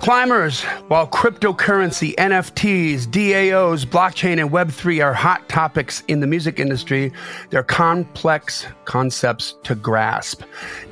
[0.00, 7.12] Climbers, while cryptocurrency, NFTs, DAOs, blockchain, and Web3 are hot topics in the music industry,
[7.50, 10.42] they're complex concepts to grasp.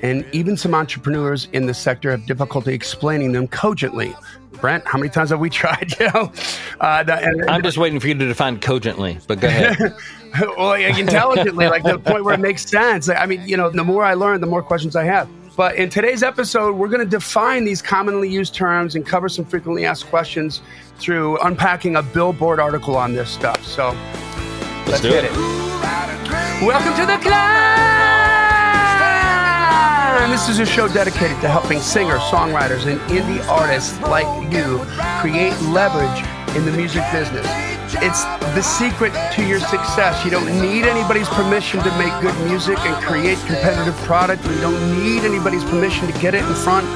[0.02, 4.14] And even some entrepreneurs in the sector have difficulty explaining them cogently.
[4.60, 5.94] Brent, how many times have we tried?
[6.00, 6.32] You know,
[6.80, 9.94] uh, the, and, I'm just waiting for you to define cogently, but go ahead.
[10.58, 13.08] well, intelligently, like the point where it makes sense.
[13.08, 15.28] I mean, you know, the more I learn, the more questions I have.
[15.56, 19.46] But in today's episode, we're going to define these commonly used terms and cover some
[19.46, 20.60] frequently asked questions
[20.98, 23.64] through unpacking a Billboard article on this stuff.
[23.64, 25.30] So let's, let's get it.
[25.32, 25.36] it.
[26.62, 27.66] Welcome to the climb.
[30.30, 34.84] This is a show dedicated to helping singers, songwriters, and indie artists like you
[35.22, 37.75] create leverage in the music business.
[37.94, 38.24] It's
[38.54, 40.24] the secret to your success.
[40.24, 44.44] You don't need anybody's permission to make good music and create competitive product.
[44.44, 46.86] You don't need anybody's permission to get it in front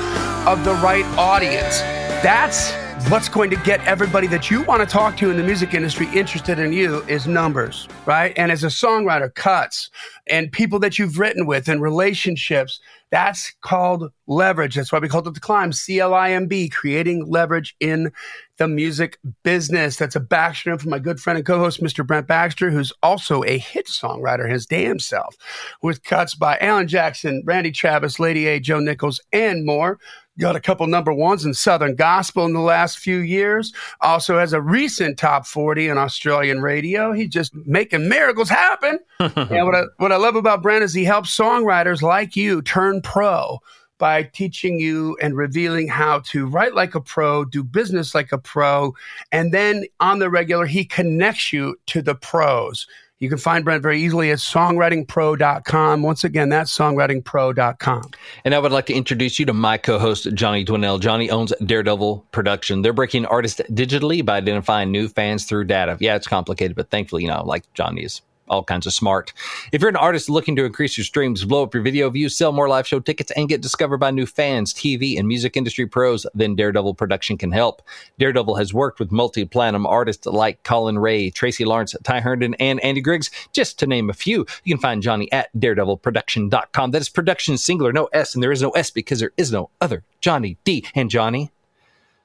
[0.48, 1.80] of the right audience.
[2.22, 2.72] That's
[3.08, 6.08] what's going to get everybody that you want to talk to in the music industry
[6.12, 8.32] interested in you is numbers, right?
[8.36, 9.90] And as a songwriter, cuts
[10.26, 12.80] and people that you've written with and relationships.
[13.10, 14.76] That's called leverage.
[14.76, 18.12] That's why we called it the climb, C L I M B, creating leverage in
[18.58, 19.96] the music business.
[19.96, 22.06] That's a backstrom from my good friend and co-host, Mr.
[22.06, 25.36] Brent Baxter, who's also a hit songwriter his damn self,
[25.82, 29.98] with cuts by Alan Jackson, Randy Travis, Lady A, Joe Nichols, and more
[30.40, 33.72] got a couple number ones in Southern Gospel in the last few years.
[34.00, 37.12] Also has a recent top 40 in Australian radio.
[37.12, 38.98] He's just making miracles happen.
[39.18, 43.02] and what I, what I love about Brent is he helps songwriters like you turn
[43.02, 43.60] pro
[43.98, 48.38] by teaching you and revealing how to write like a pro, do business like a
[48.38, 48.94] pro,
[49.30, 52.86] and then on the regular, he connects you to the pros.
[53.20, 56.02] You can find Brent very easily at songwritingpro.com.
[56.02, 58.10] Once again, that's songwritingpro.com.
[58.46, 60.98] And I would like to introduce you to my co host, Johnny Dwinell.
[61.00, 62.80] Johnny owns Daredevil Production.
[62.80, 65.98] They're breaking artists digitally by identifying new fans through data.
[66.00, 69.32] Yeah, it's complicated, but thankfully, you know, like Johnny is all kinds of smart.
[69.72, 72.52] If you're an artist looking to increase your streams, blow up your video views, sell
[72.52, 76.26] more live show tickets, and get discovered by new fans, TV, and music industry pros,
[76.34, 77.80] then Daredevil Production can help.
[78.18, 82.80] Daredevil has worked with multi platinum artists like Collin Raye, Tracy Lawrence, Ty Herndon, and
[82.80, 84.46] Andy Griggs, just to name a few.
[84.64, 86.90] You can find Johnny at daredevilproduction.com.
[86.90, 89.70] That is production singular, no S, and there is no S because there is no
[89.80, 90.84] other Johnny D.
[90.94, 91.50] And Johnny.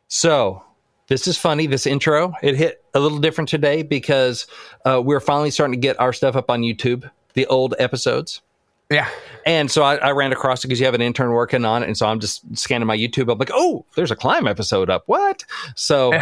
[0.07, 0.63] So,
[1.07, 1.67] this is funny.
[1.67, 4.47] This intro it hit a little different today because
[4.85, 8.41] uh, we're finally starting to get our stuff up on YouTube, the old episodes.
[8.89, 9.09] Yeah.
[9.45, 11.87] And so I, I, ran across it because you have an intern working on it.
[11.87, 13.31] And so I'm just scanning my YouTube.
[13.31, 15.03] I'm like, oh, there's a climb episode up.
[15.07, 15.43] What?
[15.75, 16.13] So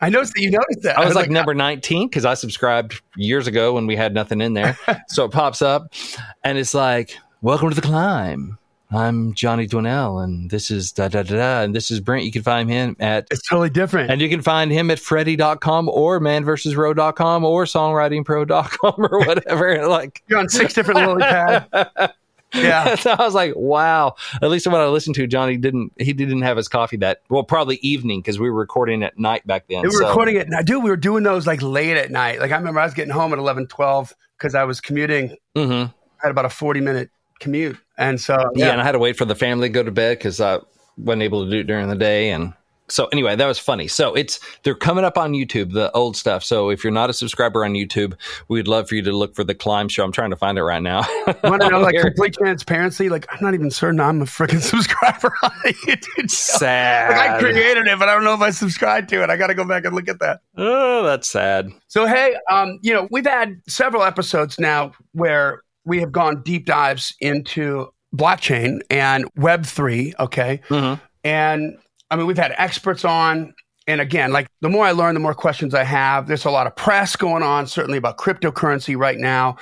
[0.00, 0.98] I noticed that you noticed that.
[0.98, 3.96] I was, I was like, like, number 19 because I subscribed years ago when we
[3.96, 4.78] had nothing in there.
[5.08, 5.94] so it pops up
[6.42, 8.58] and it's like, welcome to the climb.
[8.94, 12.24] I'm Johnny Dwinell, and this is da da da da, and this is Brent.
[12.24, 13.26] You can find him at.
[13.30, 14.10] It's totally different.
[14.10, 19.86] And you can find him at Freddie.com or manversusrow.com or songwritingpro.com or whatever.
[19.88, 22.12] like You're on six different lily pads.
[22.54, 22.94] Yeah.
[22.94, 24.14] so I was like, wow.
[24.40, 27.42] At least when I listened to Johnny didn't he didn't have his coffee that well
[27.42, 29.82] probably evening because we were recording at night back then.
[29.82, 30.06] We were so.
[30.06, 30.48] recording it.
[30.48, 32.38] Now, dude, we were doing those like late at night.
[32.38, 35.36] Like I remember I was getting home at 11, 12 because I was commuting.
[35.56, 35.90] Mm-hmm.
[35.90, 35.90] I
[36.22, 37.10] had about a 40 minute
[37.40, 37.76] commute.
[37.98, 38.66] And so, yeah.
[38.66, 38.72] yeah.
[38.72, 40.58] and I had to wait for the family to go to bed because I
[40.96, 42.30] wasn't able to do it during the day.
[42.30, 42.54] And
[42.88, 43.88] so anyway, that was funny.
[43.88, 46.44] So it's they're coming up on YouTube, the old stuff.
[46.44, 48.14] So if you're not a subscriber on YouTube,
[48.48, 50.04] we'd love for you to look for the Climb Show.
[50.04, 51.00] I'm trying to find it right now.
[51.44, 53.08] Want to know like complete transparency?
[53.08, 56.30] Like I'm not even certain I'm a freaking subscriber on the YouTube.
[56.30, 56.58] Show.
[56.58, 57.16] sad.
[57.16, 59.30] Like I created it, but I don't know if I subscribed to it.
[59.30, 60.40] I got to go back and look at that.
[60.56, 61.70] oh, that's sad.
[61.88, 66.66] So hey, um, you know we've had several episodes now where we have gone deep
[66.66, 70.14] dives into blockchain and Web three.
[70.20, 71.00] Okay, Mhm.
[71.24, 71.76] and
[72.10, 73.54] I mean we've had experts on.
[73.86, 76.26] And again, like the more I learn, the more questions I have.
[76.26, 79.56] There's a lot of press going on, certainly about cryptocurrency right now,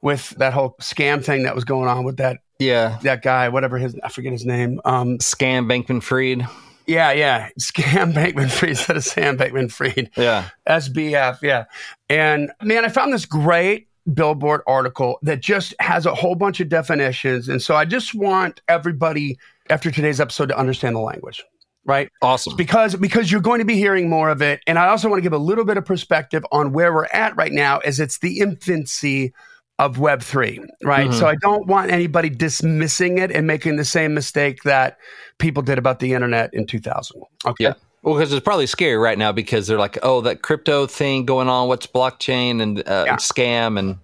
[0.00, 2.96] with that whole scam thing that was going on with that Yeah.
[3.02, 4.80] that guy, whatever his I forget his name.
[4.86, 6.46] Um, Scam Bankman Fried.
[6.86, 10.08] yeah, yeah, scam Bankman Fried instead of Sam Bankman Fried.
[10.16, 10.44] Yeah.
[10.66, 11.64] SBF, yeah.
[12.08, 16.68] And man, I found this great Billboard article that just has a whole bunch of
[16.68, 17.48] definitions.
[17.48, 19.38] And so I just want everybody
[19.70, 21.42] after today's episode to understand the language,
[21.84, 22.08] right?
[22.22, 22.56] Awesome.
[22.56, 24.60] Because because you're going to be hearing more of it.
[24.66, 27.36] And I also want to give a little bit of perspective on where we're at
[27.36, 29.32] right now as it's the infancy
[29.78, 31.12] of web 3 right Mhm.
[31.18, 34.96] so i don't want anybody dismissing it and making the same mistake that
[35.38, 37.74] people did about the internet in 2000 okay Yeah.
[38.06, 41.48] Well, because it's probably scary right now because they're like, oh, that crypto thing going
[41.48, 41.66] on.
[41.66, 43.16] What's blockchain and uh, Yeah.
[43.16, 43.98] scam and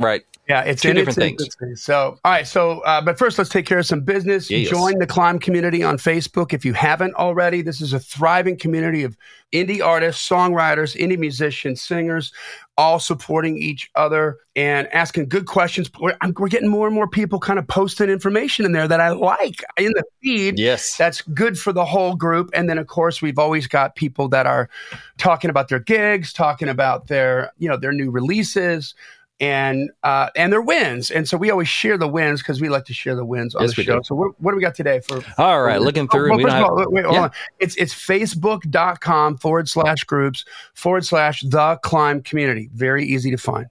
[0.00, 0.24] right.
[0.48, 1.82] Yeah, it's Two in different its things.
[1.82, 2.46] So, all right.
[2.46, 4.48] So, uh, but first, let's take care of some business.
[4.48, 4.70] Yes.
[4.70, 7.62] Join the Climb community on Facebook if you haven't already.
[7.62, 9.16] This is a thriving community of
[9.52, 12.32] indie artists, songwriters, indie musicians, singers,
[12.78, 15.90] all supporting each other and asking good questions.
[15.98, 19.00] We're, I'm- we're getting more and more people kind of posting information in there that
[19.00, 20.60] I like in the feed.
[20.60, 20.96] Yes.
[20.96, 22.50] That's good for the whole group.
[22.54, 24.68] And then, of course, we've always got people that are
[25.18, 28.94] talking about their gigs, talking about their, you know, their new releases
[29.38, 31.10] and uh, and their wins.
[31.10, 33.62] And so we always share the wins because we like to share the wins on
[33.62, 33.96] Yes, the show.
[33.98, 34.02] do.
[34.04, 35.22] So what, what do we got today for?
[35.38, 35.80] All right.
[35.80, 36.32] Looking through.
[36.32, 37.28] Oh, well, first of have- all, wait, hold Yeah.
[37.58, 40.44] It's it's facebook.com forward slash groups
[40.74, 42.70] forward slash the climb community.
[42.74, 43.66] Very easy to find.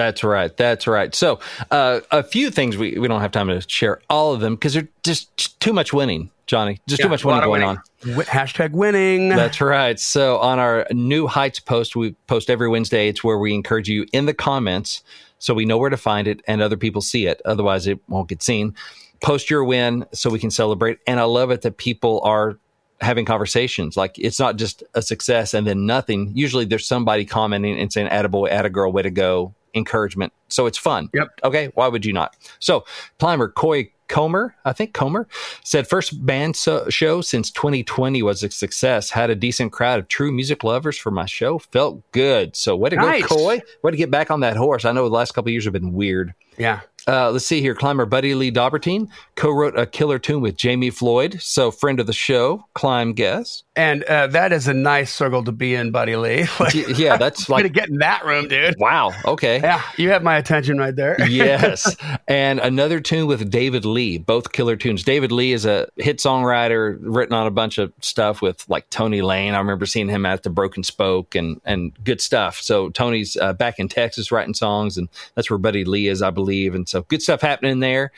[0.00, 0.56] That's right.
[0.56, 1.14] That's right.
[1.14, 4.54] So, uh, a few things we, we don't have time to share all of them
[4.54, 4.72] because
[5.04, 6.80] there's just too much winning, Johnny.
[6.88, 7.68] Just too much winning going winning.
[7.68, 7.82] on.
[8.00, 9.28] Wi- hashtag winning.
[9.28, 10.00] That's right.
[10.00, 13.08] So on our New Heights post, we post every Wednesday.
[13.08, 15.02] It's where we encourage you in the comments
[15.38, 17.42] so we know where to find it and other people see it.
[17.44, 18.74] Otherwise, it won't get seen.
[19.20, 20.98] Post your win so we can celebrate.
[21.06, 22.56] And I love it that people are
[23.02, 23.98] having conversations.
[23.98, 26.32] Like it's not just a success and then nothing.
[26.34, 30.32] Usually there's somebody commenting and saying, attaboy, attagirl, way to go, encouragement.
[30.48, 31.08] So it's fun.
[31.14, 31.28] Yep.
[31.44, 31.70] Okay.
[31.74, 32.36] Why would you not?
[32.58, 32.84] So
[33.18, 35.28] climber Coy Comer, I think Comer
[35.62, 39.10] said first band so- show since 2020 was a success.
[39.10, 41.60] Had a decent crowd of true music lovers for my show.
[41.60, 42.56] Felt good.
[42.56, 43.22] So way to Nice.
[43.26, 43.60] go, Coy.
[43.84, 44.84] Way to get back on that horse.
[44.84, 46.34] I know the last couple of years have been weird.
[46.58, 46.80] yeah.
[47.10, 47.74] Uh, let's see here.
[47.74, 51.38] Climber Buddy Lee Daubertine co-wrote a killer tune with Jamie Floyd.
[51.40, 53.64] So friend of the show, climb guest.
[53.74, 56.46] And uh, that is a nice circle to be in, Buddy Lee.
[56.60, 58.74] Like, Yeah, that's like get in that room, dude.
[58.78, 59.12] wow.
[59.24, 59.60] Okay.
[59.60, 61.16] Yeah, you have my attention right there.
[61.28, 61.96] yes.
[62.28, 65.02] And another tune with David Lee, both killer tunes.
[65.02, 69.22] David Lee is a hit songwriter, written on a bunch of stuff with like Tony
[69.22, 69.54] Lane.
[69.54, 72.60] I remember seeing him at the Broken Spoke and and good stuff.
[72.60, 76.30] So Tony's uh, back in Texas writing songs, and that's where Buddy Lee is, I
[76.30, 76.74] believe.
[76.74, 78.12] And so good stuff happening there.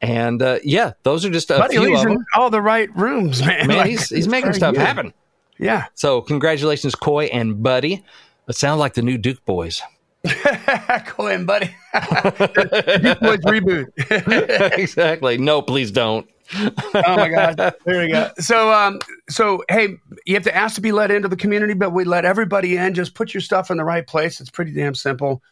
[0.00, 2.24] And uh, yeah, those are just a Buddy few of in them.
[2.36, 3.66] all the right rooms, man.
[3.66, 4.80] Man, Like, he's he's making stuff good.
[4.80, 5.12] happen.
[5.58, 5.86] Yeah.
[5.94, 8.04] So congratulations, Coy and Buddy.
[8.48, 9.82] It sounds like the new Duke boys.
[11.16, 11.66] Go in, buddy.
[11.94, 13.86] Duke Boys reboot.
[14.78, 15.38] exactly.
[15.38, 16.28] No, please don't.
[16.54, 16.72] oh
[17.16, 17.56] my god.
[17.84, 18.30] There we go.
[18.38, 18.98] So um
[19.28, 19.96] so hey,
[20.26, 22.94] you have to ask to be let into the community, but we let everybody in.
[22.94, 24.40] Just put your stuff in the right place.
[24.40, 25.42] It's pretty damn simple.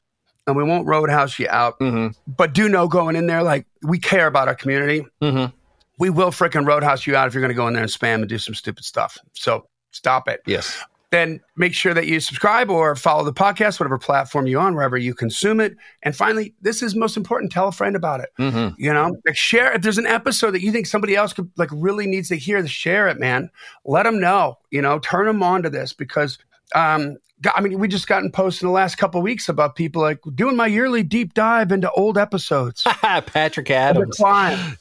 [0.46, 1.74] And we won't roadhouse you out.
[1.78, 5.04] hmm But do know going in there, like we care about our community.
[5.20, 5.46] hmm
[5.98, 8.28] We will freaking roadhouse you out if you're gonna go in there and spam and
[8.28, 9.18] do some stupid stuff.
[9.32, 10.40] So stop it.
[10.46, 10.78] Yes.
[11.10, 14.96] then make sure that you subscribe or follow the podcast, whatever platform you're on, wherever
[14.96, 15.76] you consume it.
[16.02, 18.28] And finally, this is most important: tell a friend about it.
[18.36, 19.72] hmm You know, like share.
[19.72, 22.64] If there's an episode that you think somebody else could like really needs to hear,
[22.68, 23.50] share it, man.
[23.84, 24.58] Let them know.
[24.70, 26.38] You know, turn them on to this because.
[26.74, 27.16] Um,
[27.54, 30.20] I mean, we just gotten posts in the last couple of weeks about people like
[30.34, 32.82] doing my yearly deep dive into old episodes.
[33.02, 34.18] Patrick Adams.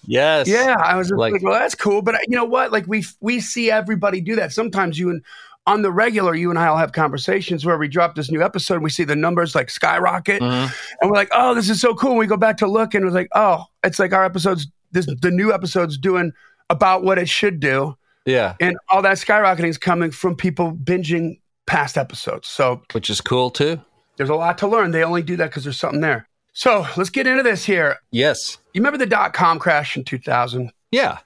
[0.06, 0.48] Yes.
[0.48, 2.02] Yeah, I was Like- like, well, that's cool.
[2.02, 2.72] But you know what?
[2.72, 4.52] Like we we see everybody do that.
[4.54, 5.22] Sometimes you and
[5.68, 8.76] on the regular, you and I will have conversations where we drop this new episode
[8.76, 10.72] and we see the numbers like skyrocket, Mhm.
[11.02, 12.12] and we're like, oh, this is so cool.
[12.12, 14.68] And we go back to look and it's like, oh, it's like our episodes.
[14.92, 16.32] This the new episode's doing
[16.70, 18.54] about what it should do, Yeah.
[18.62, 22.48] and all that skyrocketing is coming from people binging past episodes.
[22.48, 23.82] So Which is cool too.
[24.18, 24.92] there's a lot to learn.
[24.92, 26.28] They only do that because there's something there.
[26.54, 27.98] So let's get into this here.
[28.12, 28.58] Yes.
[28.74, 30.72] You remember the dot com crash in 2000?
[30.92, 31.20] Yeah.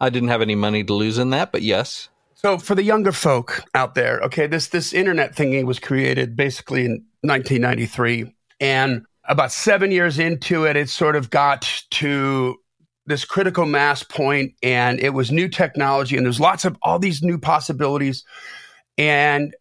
[0.00, 2.08] I didn't have any money to lose in that, but yes.
[2.34, 6.84] So for the younger folk out there, okay, this this internet thingy was created basically
[6.86, 12.56] in 1993, and about seven years into it, it sort of got to
[13.06, 17.22] this critical mass point, and it was new technology, and there's lots of all these
[17.22, 18.24] new possibilities,
[18.98, 19.54] and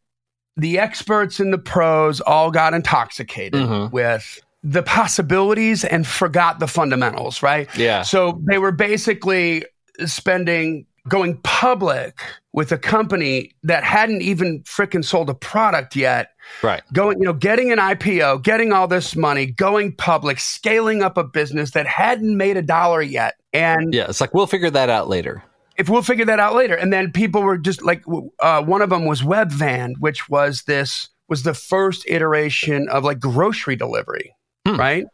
[0.58, 3.92] the experts and the pros all got intoxicated Mhm.
[3.92, 7.68] with the possibilities and forgot the fundamentals, right?
[7.76, 8.04] Yeah.
[8.04, 9.66] So they were basically
[10.06, 12.20] spending going public
[12.54, 16.30] with a company that hadn't even freaking sold a product yet
[16.62, 16.84] Right.
[16.94, 21.24] going you know getting an IPO getting all this money going public scaling up a
[21.24, 24.06] business that hadn't made a dollar yet and Yeah.
[24.10, 25.42] It's like we'll figure that out later.
[25.78, 26.76] If we'll figure that out later.
[26.76, 28.04] And then people were just like
[28.40, 33.20] uh, one of them was webvan which was this was the first iteration of like
[33.20, 34.36] grocery delivery
[34.66, 35.06] right?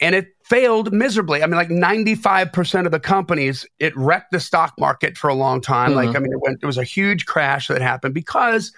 [0.00, 1.42] And it failed miserably.
[1.42, 5.60] I mean like 95% of the companies it wrecked the stock market for a long
[5.60, 5.94] time.
[5.94, 8.72] Like i mean it went it was a huge crash that happened because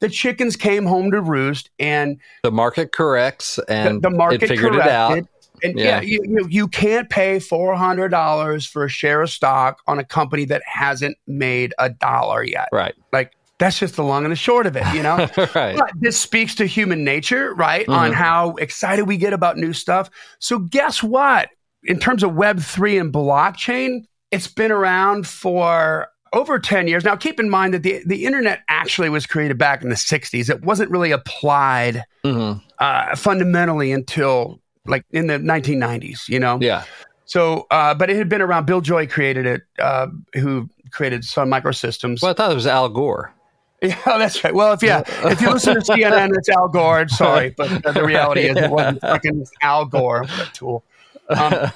[0.00, 4.48] the chickens came home to roost and The market corrects and the, the market it
[4.48, 5.18] figured corrected.
[5.18, 5.28] it out.
[5.62, 5.84] And Yeah.
[5.84, 9.98] yeah, you, you, you can't pay four hundred dollars for a share of stock on
[9.98, 12.68] a company that hasn't made a dollar yet.
[12.72, 12.94] Right.
[13.12, 15.16] Like that's just the long and the short of it, you know.
[15.54, 15.76] Right.
[15.76, 17.88] But this speaks to human nature, right?
[17.88, 20.10] On how excited we get about new stuff.
[20.40, 21.48] So guess what?
[21.84, 27.04] In terms of Web three and blockchain, it's been around for over 10 years.
[27.04, 30.50] Now keep in mind that the, the internet actually was created back in the 60s.
[30.50, 32.60] It wasn't really applied Mhm.
[32.78, 36.58] uh, fundamentally until like in the 1990s, you know?
[36.60, 36.84] Yeah.
[37.26, 38.66] So, uh, but it had been around.
[38.66, 42.22] Bill Joy created it, uh, who created Sun Microsystems.
[42.22, 43.32] Well, I thought it was Al Gore.
[43.82, 44.54] Yeah, that's right.
[44.54, 47.06] Well, if yeah, if you listen to CNN, it's Al Gore.
[47.08, 50.22] Sorry, but uh, the reality is it wasn't fucking Al Gore.
[50.22, 50.84] What a tool.
[51.28, 51.70] Um,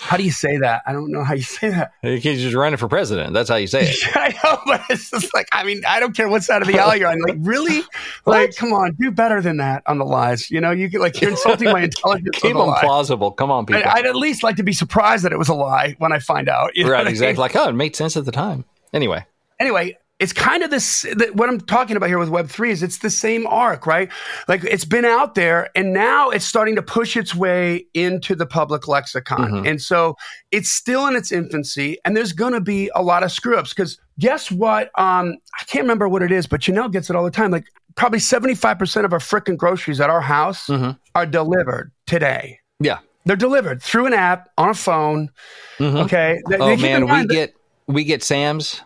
[0.00, 0.82] how do you say that?
[0.86, 1.92] I don't know how you say that.
[2.02, 3.34] You can just run it for president.
[3.34, 3.96] That's how you say it.
[4.16, 6.78] I know, but it's just like I mean, I don't care what side of the
[6.78, 7.20] aisle you're on.
[7.20, 7.82] Like, really?
[8.26, 10.50] Like, come on, do better than that on the lies.
[10.50, 12.30] You know, you get like you're insulting my intelligence.
[12.34, 12.80] Keep them lie.
[12.80, 13.32] plausible.
[13.32, 13.82] Come on, people.
[13.84, 16.18] I, I'd at least like to be surprised that it was a lie when I
[16.18, 16.76] find out.
[16.76, 17.04] you know what I right.
[17.06, 17.12] mean?
[17.12, 17.40] Exactly.
[17.40, 18.64] Like, oh, it made sense at the time.
[18.92, 19.24] Anyway.
[19.58, 21.02] anyway, it's kind of this.
[21.02, 24.10] th- What I'm talking about here with Web three is it's the same arc, right?
[24.46, 28.46] Like it's been out there, and now it's starting to push its way into the
[28.46, 29.66] public lexicon, mm-hmm.
[29.66, 30.16] and so
[30.52, 31.98] it's still in its infancy.
[32.04, 34.90] And there's going to be a lot of screw ups because guess what?
[34.98, 37.50] Um, I can't remember what it is, but Janelle gets it all the time.
[37.50, 37.64] Like
[37.96, 40.90] probably 75 percent of our frickin' groceries at our house mm-hmm.
[41.14, 42.60] are delivered today.
[42.78, 42.98] Yeah.
[43.26, 45.30] They're delivered through an app on a phone.
[45.78, 45.96] Mm-hmm.
[45.98, 46.40] Okay.
[46.48, 47.54] They- Oh they man, we that- get
[47.86, 48.82] we get Sam's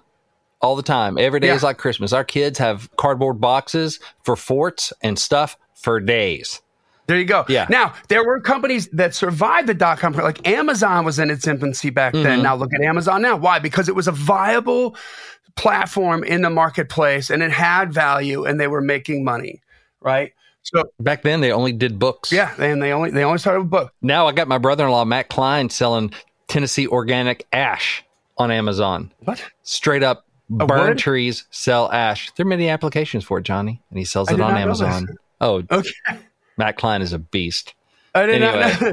[0.64, 1.18] all the time.
[1.18, 1.54] Every day Yeah.
[1.54, 2.12] is like Christmas.
[2.12, 6.60] Our kids have cardboard boxes for forts and stuff for days.
[7.06, 7.44] There you go.
[7.48, 7.66] Yeah.
[7.68, 10.14] Now there were companies that survived the dot com.
[10.14, 12.22] Like Amazon was in its infancy back Mm-hmm.
[12.24, 12.42] then.
[12.42, 13.36] Now look at Amazon now.
[13.36, 13.58] Why?
[13.58, 14.96] Because it was a viable
[15.56, 19.60] platform in the marketplace and it had value and they were making money.
[20.00, 20.32] Right.
[20.62, 22.32] So Back then, they only did books.
[22.32, 23.92] yeah, and they only they only started with book.
[24.00, 26.10] Now I got my brother-in-law Matt Klein selling
[26.48, 28.02] Tennessee organic ash
[28.38, 29.12] on Amazon.
[29.20, 29.44] What?
[29.62, 30.24] Straight up,
[30.60, 30.98] A burn wood?
[30.98, 32.30] trees sell ash.
[32.36, 35.06] There are many applications for it, Johnny, and he sells it on Amazon.
[35.06, 35.16] this.
[35.40, 35.90] Oh, Okay.
[36.56, 37.74] Matt Klein is a beast.
[38.14, 38.92] I did not know.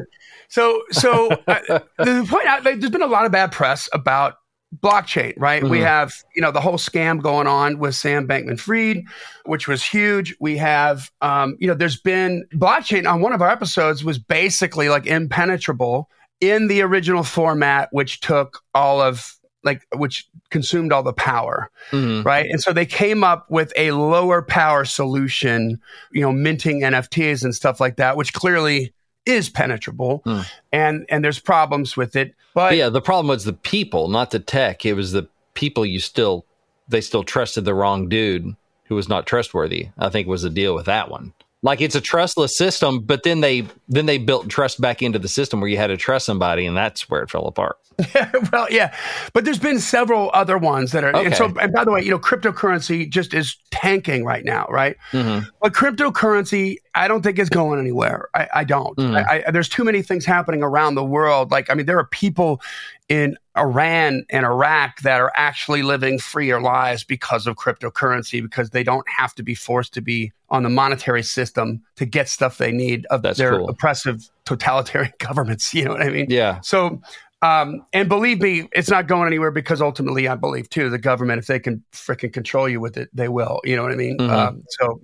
[0.49, 4.35] So, so uh, the point out, like, there's been a lot of bad press about
[4.81, 5.63] blockchain, right?
[5.63, 5.83] We Mhm.
[5.85, 9.03] have, you know, the whole scam going on with Sam Bankman Fried,
[9.45, 10.35] which was huge.
[10.39, 14.89] We have, um, you know, there's been blockchain on one of our episodes was basically
[14.89, 21.13] like impenetrable in the original format, which took all of, like, which consumed all the
[21.13, 22.25] power Mhm.
[22.25, 22.47] right?
[22.49, 25.79] And so they came up with a lower power solution,
[26.11, 28.93] you know, minting NFTs and stuff like that, which clearly
[29.25, 30.39] is penetrable, Hmm.
[30.71, 32.33] and and there's problems with it.
[32.53, 34.85] But But yeah, the problem was the people, not the tech.
[34.85, 36.45] It was the people you still
[36.89, 39.89] they still trusted the wrong dude who was not trustworthy.
[39.97, 41.31] I think was the deal with that one.
[41.63, 45.27] Like it's a trustless system, but then they then they built trust back into the
[45.27, 47.77] system where you had to trust somebody, and that's where it fell apart.
[48.51, 48.95] well, yeah,
[49.33, 51.09] but there's been several other ones that are.
[51.09, 51.35] And Okay.
[51.35, 54.95] so, and by the way, you know, cryptocurrency just is tanking right now, right?
[55.11, 55.45] Mhm.
[55.61, 58.29] But cryptocurrency, I don't think is going anywhere.
[58.33, 58.97] I, I don't.
[58.97, 59.15] Mm.
[59.27, 61.51] I, I, there's too many things happening around the world.
[61.51, 62.61] Like, I mean, there are people
[63.09, 68.83] in Iran and Iraq that are actually living freer lives because of cryptocurrency because they
[68.83, 72.71] don't have to be forced to be on the monetary system to get stuff they
[72.71, 73.69] need of That's their cool.
[73.81, 75.73] Oppressive totalitarian governments.
[75.73, 76.27] You know what I mean?
[76.29, 77.01] Yeah, So,
[77.41, 81.39] um, and believe me, it's not going anywhere because ultimately, I believe too, the government,
[81.39, 83.59] if they can freaking control you with it, they will.
[83.63, 84.17] You know what I mean?
[84.19, 84.29] Mhm.
[84.29, 85.01] Um, so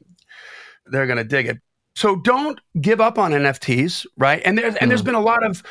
[0.86, 1.58] they're going to dig it.
[1.96, 4.40] So don't give up on NFTs, right?
[4.46, 5.64] And there's and there's been a lot of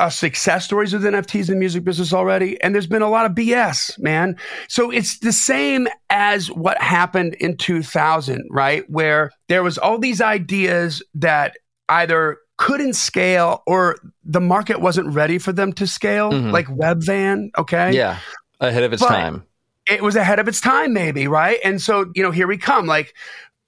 [0.00, 3.26] uh, success stories with NFTs in the music business already, and there's been a lot
[3.26, 4.34] of BS, man.
[4.66, 8.88] So it's the same as what happened in 2000, right?
[8.88, 11.58] Where there was all these ideas that
[11.90, 17.92] either couldn't scale or the market wasn't ready for them to scale, like Webvan, okay?
[17.92, 18.18] Yeah,
[18.60, 19.44] ahead of its But- time.
[19.86, 21.58] it was ahead of its time, maybe, right?
[21.64, 22.86] And so, you know, here we come.
[22.86, 23.12] Like,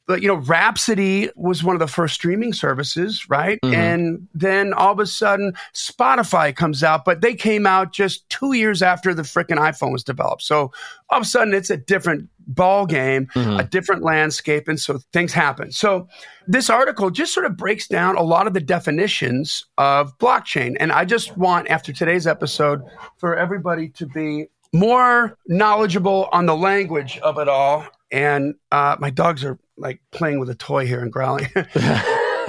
[0.09, 3.59] you know, Rhapsody was one of the first streaming services, right?
[3.65, 3.75] Mhm.
[3.75, 8.53] And then all of a sudden, Spotify comes out, but they came out just two
[8.53, 10.43] years after the freaking iPhone was developed.
[10.43, 10.71] So
[11.11, 13.61] all of a sudden, it's a different ball game, Mhm.
[13.61, 15.73] a different landscape, and so things happen.
[15.73, 16.09] So
[16.47, 20.93] this article just sort of breaks down a lot of the definitions of blockchain, and
[20.93, 22.83] I just want after today's episode
[23.19, 27.85] for everybody to be more knowledgeable on the language of it all.
[28.13, 31.49] And uh, my dogs are like playing with a toy here and growling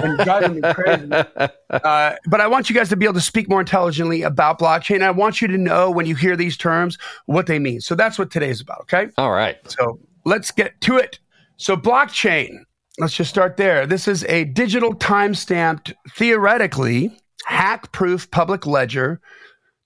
[0.00, 1.10] and driving me crazy.
[1.70, 5.02] Uh, but I want you guys to be able to speak more intelligently about blockchain.
[5.02, 7.82] I want you to know when you hear these terms what they mean.
[7.82, 8.80] So that's what today's about.
[8.82, 9.08] Okay.
[9.18, 9.58] All right.
[9.70, 11.18] So let's get to it.
[11.58, 12.60] So, blockchain,
[12.98, 13.86] let's just start there.
[13.86, 17.10] This is a digital time stamped, theoretically
[17.44, 19.20] hack proof public ledger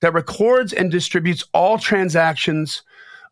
[0.00, 2.82] that records and distributes all transactions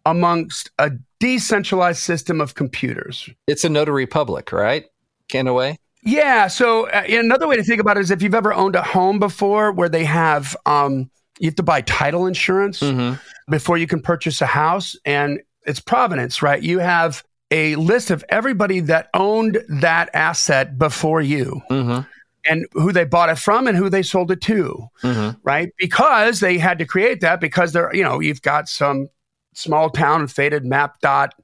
[0.07, 3.29] amongst a decentralized system of computers.
[3.47, 4.87] It's a notary public, right?
[5.35, 5.79] In a way.
[6.03, 6.47] Yeah.
[6.47, 9.19] So uh, another way to think about it is if you've ever owned a home
[9.19, 13.17] before where they have, um, you have to buy title insurance Mm-hmm.
[13.51, 16.63] before you can purchase a house, and it's provenance, right?
[16.63, 22.01] You have a list of everybody that owned that asset before you Mm-hmm.
[22.47, 25.39] and who they bought it from and who they sold it to, Mm-hmm.
[25.43, 25.71] right?
[25.79, 29.09] Because they had to create that because they're, you know, you've got some
[29.55, 31.35] small town faded map dot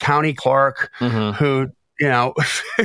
[0.00, 1.42] county clerk Mm-hmm.
[1.42, 1.68] who
[2.00, 2.34] you know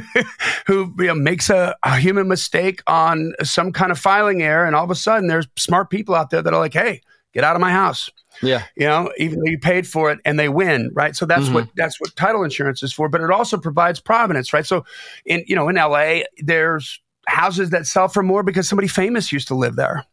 [0.68, 4.75] who you know, makes a, a human mistake on some kind of filing error and
[4.75, 7.01] all of a sudden there's smart people out there that are like hey
[7.34, 8.10] get out of my house
[8.42, 8.63] Yeah.
[8.75, 11.68] you know even though you paid for it and they win right so that's what
[11.75, 14.84] that's what title insurance is for but it also provides provenance right so
[15.25, 19.48] in you know in la there's houses that sell for more because somebody famous used
[19.48, 20.05] to live there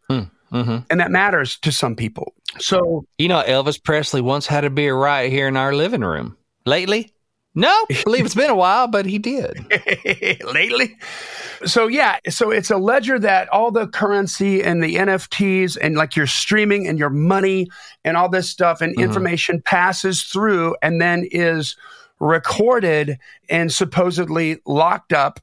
[0.53, 0.79] Mm-hmm.
[0.91, 4.95] and that matters to some people so You know, Elvis Presley once had a beer
[4.97, 6.37] right here in our living room.
[6.65, 7.13] Lately?
[7.59, 9.57] No, I believe it's been a while, but he did.
[10.45, 10.99] lately.
[11.65, 16.17] So yeah, so it's a ledger that all the currency and the NFTs and like
[16.17, 17.69] your streaming and your money
[18.05, 19.03] and all this stuff and mm-hmm.
[19.03, 21.77] information passes through and then is
[22.21, 25.41] recorded and supposedly locked up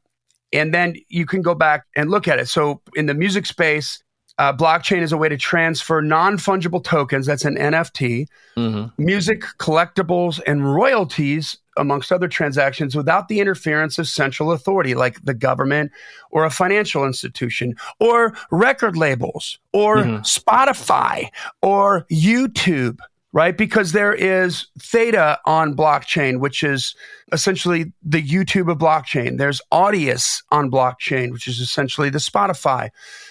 [0.53, 2.47] and then you can go back and look at it.
[2.47, 4.03] So in the music space,
[4.37, 7.25] uh, blockchain is a way to transfer non-fungible tokens.
[7.25, 9.03] That's an NFT Mm-hmm.
[9.03, 15.33] music, collectibles, and royalties, amongst other transactions, without the interference of central authority like the
[15.33, 15.91] government
[16.29, 21.29] or a financial institution or record labels or Spotify
[21.63, 22.99] or YouTube.
[23.35, 23.57] Right?
[23.57, 26.95] Because there is Theta on blockchain, which is
[27.31, 29.39] essentially the YouTube of blockchain.
[29.39, 32.89] There's Audius on blockchain, which is essentially the Spotify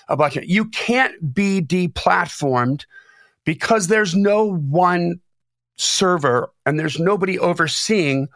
[0.09, 0.49] of blockchain.
[0.49, 2.85] You can't be deplatformed
[3.45, 5.21] because there's no one
[5.77, 8.27] server and there's nobody overseeing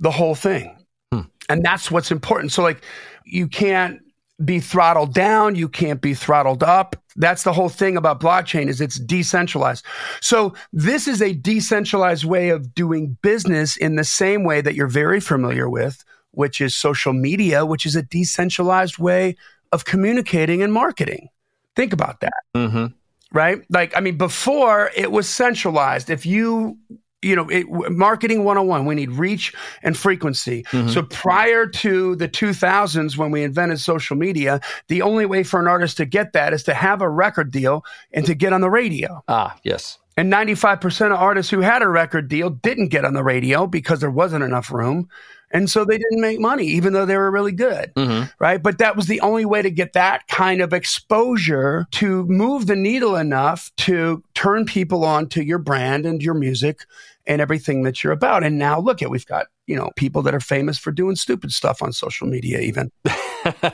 [0.00, 0.76] the whole thing.
[1.12, 1.20] Hmm.
[1.48, 2.50] And that's what's important.
[2.50, 2.82] So, like,
[3.24, 4.00] you can't
[4.44, 6.96] be throttled down, you can't be throttled up.
[7.16, 9.84] That's the whole thing about blockchain is it's decentralized.
[10.20, 14.88] So this is a decentralized way of doing business in the same way that you're
[14.88, 19.36] very familiar with, which is social media, which is a decentralized way
[19.70, 21.28] of communicating and marketing.
[21.76, 22.86] Think about that Mm-hmm.
[23.32, 23.62] right?
[23.70, 26.10] Like, I mean, before it was centralized.
[26.10, 26.78] If you,
[27.24, 30.64] you know, it, marketing 101, we need reach and frequency.
[30.88, 35.66] So prior to the 2000s, when we invented social media, the only way for an
[35.66, 38.70] artist to get that is to have a record deal and to get on the
[38.70, 39.22] radio.
[39.28, 39.98] Ah, yes.
[40.16, 44.00] And 95% of artists who had a record deal didn't get on the radio because
[44.00, 45.08] there wasn't enough room.
[45.50, 47.92] And so they didn't make money, even though they were really good.
[47.94, 48.24] Mm-hmm.
[48.40, 48.60] Right.
[48.60, 52.74] But that was the only way to get that kind of exposure to move the
[52.74, 56.86] needle enough to turn people on to your brand and your music
[57.26, 58.44] and everything that you're about.
[58.44, 61.52] And now look at, we've got, you know, people that are famous for doing stupid
[61.52, 62.90] stuff on social media, even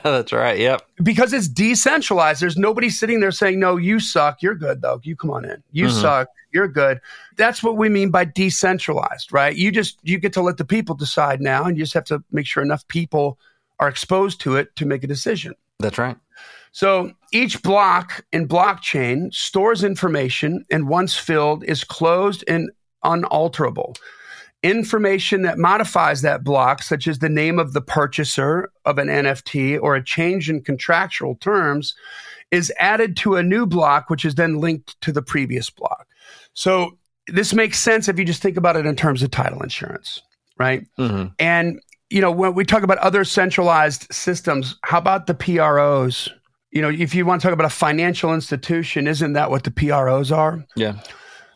[0.03, 0.59] That's right.
[0.59, 0.83] Yep.
[1.03, 2.41] because it's decentralized.
[2.43, 4.43] There's nobody sitting there saying, no, you suck.
[4.43, 5.01] You're good though.
[5.03, 5.63] You come on in.
[5.73, 6.01] You Mhm.
[6.01, 6.29] suck.
[6.53, 7.01] You're good.
[7.37, 9.55] That's what we mean by decentralized, right?
[9.55, 12.23] You just, you get to let the people decide now and you just have to
[12.33, 13.39] make sure enough people
[13.79, 15.55] are exposed to it to make a decision.
[15.79, 16.17] That's right.
[16.73, 22.71] So each block in blockchain stores information and once filled is closed and
[23.03, 23.95] unalterable.
[24.63, 29.81] information that modifies that block, such as the name of the purchaser of an NFT
[29.81, 31.95] or a change in contractual terms,
[32.51, 36.07] is added to a new block, which is then linked to the previous block.
[36.53, 40.21] So this makes sense if you just think about it in terms of title insurance,
[40.59, 40.87] right?
[40.99, 41.29] Mm-hmm.
[41.39, 46.29] And you know, when we talk about other centralized systems, how about the PROs?
[46.73, 49.71] You know, if you want to talk about a financial institution, isn't that what the
[49.71, 50.65] PROs are?
[50.75, 51.01] Yeah.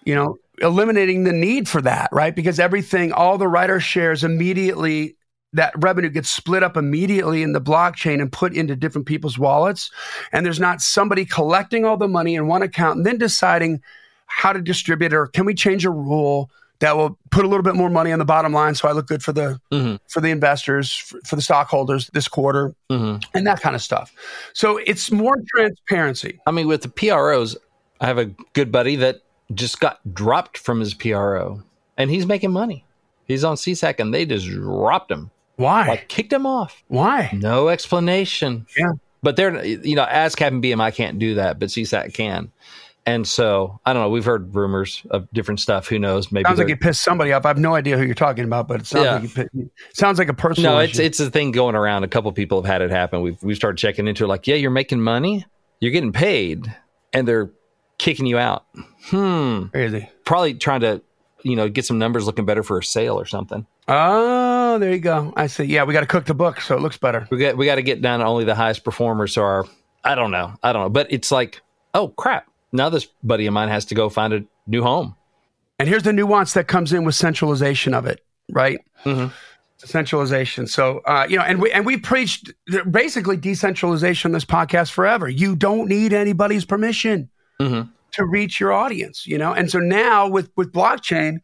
[0.05, 2.35] You know, eliminating the need for that, right?
[2.35, 5.17] Because everything, all the writer shares immediately,
[5.53, 9.91] that revenue gets split up immediately in the blockchain and put into different people's wallets.
[10.33, 13.81] And there's not somebody collecting all the money in one account and then deciding
[14.27, 17.63] how to distribute it or can we change a rule that will put a little
[17.63, 19.97] bit more money on the bottom line so I look good for the mm-hmm.
[20.09, 23.19] for the investors for, for, the stockholders this quarter mm-hmm.
[23.37, 24.13] and that kind of stuff.
[24.55, 26.41] So it's more transparency.
[26.47, 27.57] I mean with the PROs
[28.01, 29.21] I have a good buddy that
[29.53, 31.63] just got dropped from his PRO
[31.97, 32.85] and he's making money.
[33.27, 35.31] He's on SESAC and they just dropped him.
[35.57, 35.87] Why?
[35.87, 36.83] Like kicked him off.
[36.89, 37.31] Why?
[37.33, 38.67] No explanation.
[38.77, 38.93] Yeah.
[39.23, 42.51] But they're, you know, as Captain BM, I can't do that, but SESAC can.
[43.07, 44.09] And so I don't know.
[44.09, 45.89] We've heard rumors of different stuff.
[45.89, 46.33] Who knows?
[46.33, 47.45] Maybe sounds like you pissed somebody off.
[47.45, 49.15] I have no idea who you're talking about, but it sounds yeah.
[49.15, 50.73] like you pissed, sounds like a personal.
[50.73, 51.03] No, it's issue.
[51.03, 52.05] it's a thing going around.
[52.05, 53.21] A couple people have had it happen.
[53.21, 54.29] We've we've started checking into it.
[54.29, 55.45] Like, yeah, you're making money,
[55.81, 56.75] you're getting paid,
[57.13, 57.51] and they're
[57.99, 58.65] kicking you out.
[59.07, 59.67] Hmm.
[59.67, 60.11] Crazy.
[60.25, 61.03] Probably trying to,
[61.43, 63.67] you know, get some numbers looking better for a sale or something.
[63.87, 65.33] Oh, there you go.
[65.37, 65.65] I see.
[65.65, 67.29] Yeah, we got to cook the book so it looks better.
[67.31, 69.35] We got we got to get down to only the highest performers.
[69.35, 69.67] So our,
[70.03, 71.61] I don't know, I don't know, but it's like,
[71.93, 72.47] oh crap!
[72.73, 75.17] Now this buddy of mine has to go find a new home.
[75.79, 78.79] And here's the nuance that comes in with centralization of it, right?
[79.05, 79.35] Mm-hmm.
[79.79, 80.67] Centralization.
[80.67, 82.53] So, uh, you know, and we and we preached
[82.91, 85.29] basically decentralization on this podcast forever.
[85.29, 87.29] You don't need anybody's permission.
[87.61, 89.53] Mm-hmm to reach your audience, you know?
[89.53, 91.39] And so now with, with blockchain,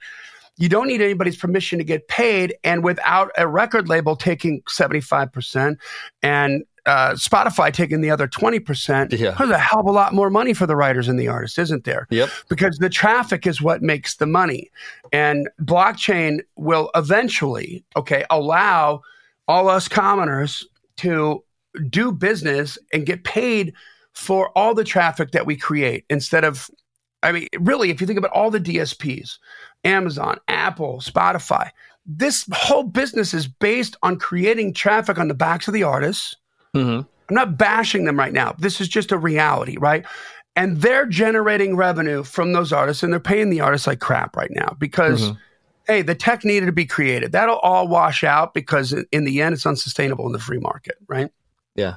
[0.56, 2.54] you don't need anybody's permission to get paid.
[2.64, 5.76] And without a record label taking 75%
[6.22, 9.32] and uh, Spotify taking the other 20%, yeah.
[9.32, 11.84] there's a hell of a lot more money for the writers and the artists, isn't
[11.84, 12.06] there?
[12.10, 12.30] Yep.
[12.48, 14.70] Because the traffic is what makes the money.
[15.12, 19.02] And blockchain will eventually, okay, allow
[19.48, 20.66] all us commoners
[20.98, 21.42] to
[21.88, 23.74] do business and get paid
[24.14, 26.70] for all the traffic that we create instead of,
[27.22, 29.38] I mean, really, if you think about all the DSPs,
[29.84, 31.70] Amazon, Apple, Spotify,
[32.06, 36.34] this whole business is based on creating traffic on the backs of the artists.
[36.74, 37.06] Mm-hmm.
[37.28, 38.54] I'm not bashing them right now.
[38.58, 40.04] This is just a reality, right?
[40.56, 44.50] And they're generating revenue from those artists and they're paying the artists like crap right
[44.50, 45.38] now because, mm-hmm.
[45.86, 47.32] hey, the tech needed to be created.
[47.32, 51.30] That'll all wash out because in the end, it's unsustainable in the free market, right?
[51.76, 51.96] Yeah.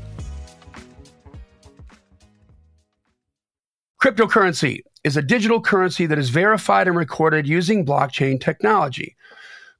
[4.01, 9.15] Cryptocurrency is a digital currency that is verified and recorded using blockchain technology.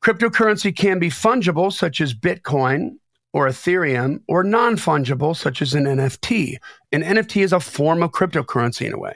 [0.03, 2.97] Cryptocurrency can be fungible, such as Bitcoin
[3.33, 6.57] or Ethereum, or non fungible, such as an NFT.
[6.91, 9.15] An NFT is a form of cryptocurrency in a way.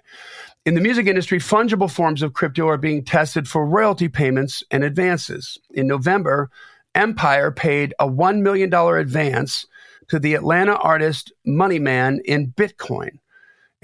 [0.65, 4.83] In the music industry, fungible forms of crypto are being tested for royalty payments and
[4.83, 5.59] advances.
[5.75, 6.49] In November,
[6.95, 9.67] Empire paid a $1 million advance
[10.07, 13.19] to the Atlanta artist Money Man in Bitcoin.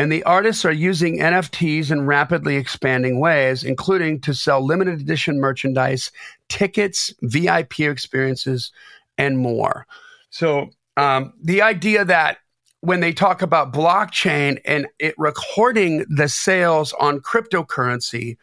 [0.01, 5.39] And the artists are using NFTs in rapidly expanding ways, including to sell limited edition
[5.39, 6.11] merchandise,
[6.49, 8.71] tickets, VIP experiences,
[9.19, 9.85] and more.
[10.31, 12.39] So um, the idea that
[12.79, 18.37] when they talk about blockchain and it recording the sales on cryptocurrency,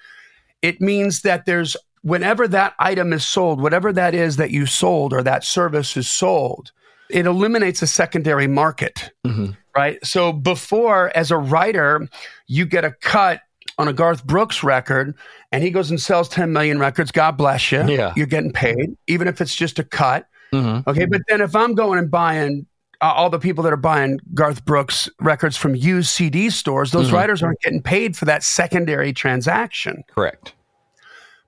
[0.63, 5.13] it means that there's whenever that item is sold, whatever that is that you sold
[5.13, 6.71] or that service is sold,
[7.11, 9.53] it eliminates a secondary market, mm-hmm.
[9.77, 10.05] right?
[10.05, 12.09] So before, as a writer,
[12.47, 13.41] you get a cut
[13.79, 15.15] on a Garth Brooks record
[15.53, 17.11] and he goes and sells 10 million records.
[17.11, 17.85] God bless you.
[17.85, 18.13] Yeah.
[18.17, 20.27] You're getting paid, even if it's just a cut.
[20.53, 20.89] Mm-hmm.
[20.89, 21.07] Okay.
[21.07, 22.67] But then if I'm going and buying
[23.01, 27.07] uh, all the people that are buying Garth Brooks records from used CD stores, those
[27.07, 27.17] mm-hmm.
[27.17, 30.03] writers aren't getting paid for that secondary transaction.
[30.09, 30.55] Correct.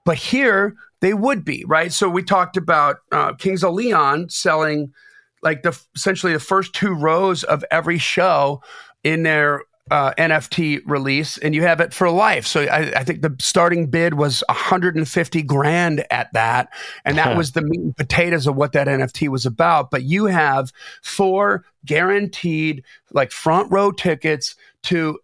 [0.04, 1.92] But here they would be, right?
[1.92, 4.92] So we talked about uh, Kings of Leon selling
[5.42, 8.62] like the essentially the first two rows of every show
[9.02, 12.46] in their uh, NFT release, and you have it for life.
[12.46, 16.68] So I, I, think the starting bid was 150 grand at that,
[17.04, 19.90] and that was the meat and potatoes of what that NFT was about.
[19.90, 20.72] But you have
[21.02, 25.18] four guaranteed, like front row tickets to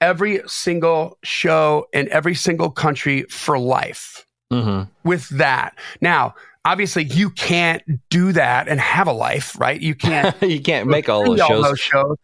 [0.00, 4.26] every single show in every single country for life.
[4.52, 4.90] Mm-hmm.
[5.08, 6.34] With that, now
[6.68, 9.80] obviously you can't do that and have a life, right?
[9.80, 10.36] You can't.
[10.42, 11.64] you can't make all those, all shows.
[11.64, 12.16] those shows.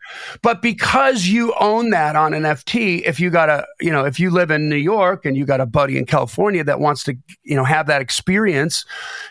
[0.42, 4.20] But because you own that on an NFT, if you got a, you know, if
[4.20, 7.16] you live in New York and you got a buddy in California that wants to,
[7.42, 8.85] you know, have that experience,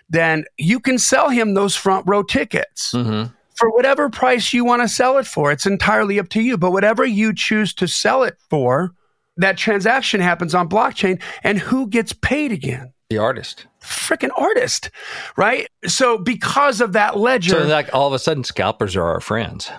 [0.09, 2.91] then you can sell him those front row tickets.
[2.91, 3.31] Mm-hmm.
[3.55, 6.57] For whatever price you want to sell it for, it's entirely up to you.
[6.57, 8.91] But whatever you choose to sell it for,
[9.37, 11.21] that transaction happens on blockchain.
[11.43, 12.93] And who gets paid again?
[13.13, 14.89] The artist freaking artist,
[15.37, 15.67] right?
[15.85, 19.69] So because of that ledger, so like all of a sudden, scalpers are our friends.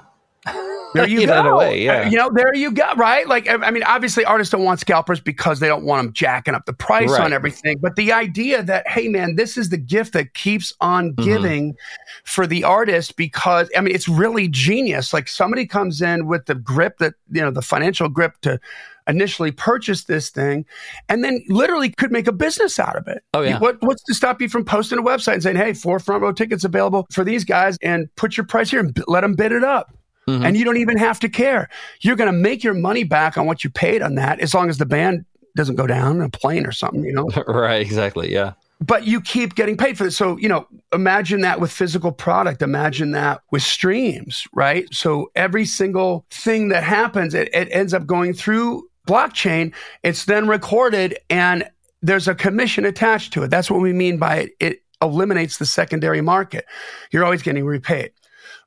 [0.95, 1.41] There you, go.
[1.41, 2.09] In a way, yeah.
[2.09, 2.95] You know, there you go.
[2.95, 3.27] Right?
[3.27, 6.67] Like, I mean, obviously, artists don't want scalpers because they don't want them jacking up
[6.67, 7.23] the price right.
[7.23, 7.79] on everything.
[7.79, 11.25] But the idea that, hey, man, this is the gift that keeps on mm-hmm.
[11.25, 12.23] giving mm-hmm.
[12.25, 15.13] for the artist because, I mean, it's really genius.
[15.13, 18.61] Like somebody comes in with the grip that you know, the financial grip to
[19.07, 20.65] initially purchased this thing
[21.09, 23.23] and then literally could make a business out of it.
[23.35, 23.59] Oh, yeah.
[23.59, 26.33] What, what's to stop you from posting a website and saying, hey, four front row
[26.33, 29.65] tickets available for these guys and put your price here and let them bid it
[29.65, 29.97] up?
[30.29, 30.45] Mm-hmm.
[30.45, 31.69] And you don't even have to care.
[32.01, 34.71] You're going to make your money back on what you paid on that as long
[34.71, 37.29] as the band doesn't go down in a plane or something, you know?
[37.47, 38.33] right, exactly.
[38.33, 40.11] Yeah but you keep getting paid for it.
[40.13, 42.61] So, you know, imagine that with physical product.
[42.61, 44.87] Imagine that with streams, right?
[44.93, 49.75] So every single thing that happens, it, it ends up going through blockchain.
[50.03, 51.69] It's then recorded and
[52.03, 53.51] there's a commission attached to it.
[53.51, 54.51] That's what we mean by it.
[54.61, 56.67] It eliminates the secondary market.
[57.11, 58.13] You're always getting repaid.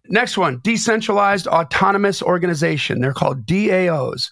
[0.10, 3.02] Next one, decentralized autonomous organization.
[3.02, 4.32] They're called DAOs.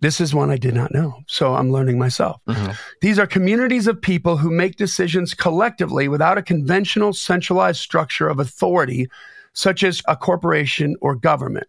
[0.00, 2.40] This is one I did not know, so I'm learning myself.
[2.46, 2.72] Mm-hmm.
[3.00, 8.38] These are communities of people who make decisions collectively without a conventional centralized structure of
[8.38, 9.08] authority,
[9.54, 11.68] such as a corporation or government.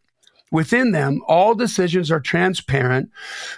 [0.56, 3.12] Within them, all decisions are transparent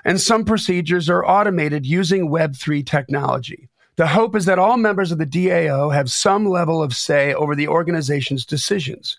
[0.04, 3.70] and some procedures are automated using Web3 technology.
[3.98, 7.54] The hope is that all members of the DAO have some level of say over
[7.54, 9.16] the organization's decisions.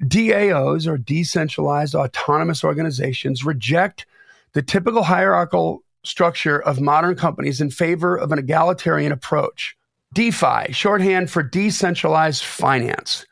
[0.00, 4.04] DAOs, or decentralized autonomous organizations, reject
[4.52, 9.76] the typical hierarchical structure of modern companies in favor of an egalitarian approach.
[10.12, 13.26] DeFi, shorthand for decentralized finance.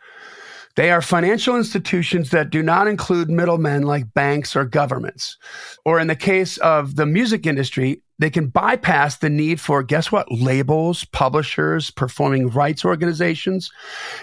[0.76, 5.36] They are financial institutions that do not include middlemen like banks or governments.
[5.84, 10.12] Or in the case of the music industry, they can bypass the need for, guess
[10.12, 13.70] what, labels, publishers, performing rights organizations.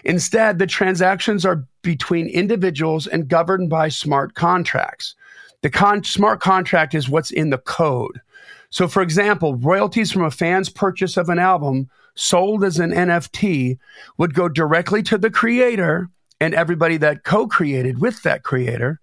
[0.03, 5.15] Instead, the transactions are between individuals and governed by smart contracts.
[5.63, 8.21] The con- smart contract is what's in the code.
[8.69, 13.77] So, for example, royalties from a fan's purchase of an album sold as an NFT
[14.17, 18.99] would go directly to the creator and everybody that co created with that creator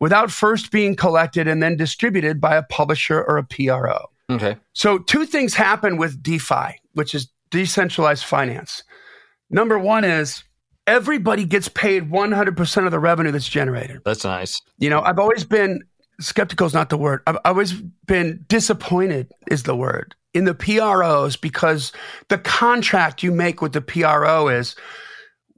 [0.00, 4.06] without first being collected and then distributed by a publisher or a PRO.
[4.30, 4.56] Okay.
[4.72, 8.82] So, two things happen with DeFi, which is decentralized finance.
[9.50, 10.42] Number one is
[10.86, 14.00] everybody gets paid 100% of the revenue that's generated.
[14.04, 14.60] That's nice.
[14.78, 15.82] You know, I've always been
[16.20, 17.20] skeptical is not the word.
[17.26, 21.92] I've always been disappointed is the word in the PROs because
[22.28, 24.74] the contract you make with the PRO is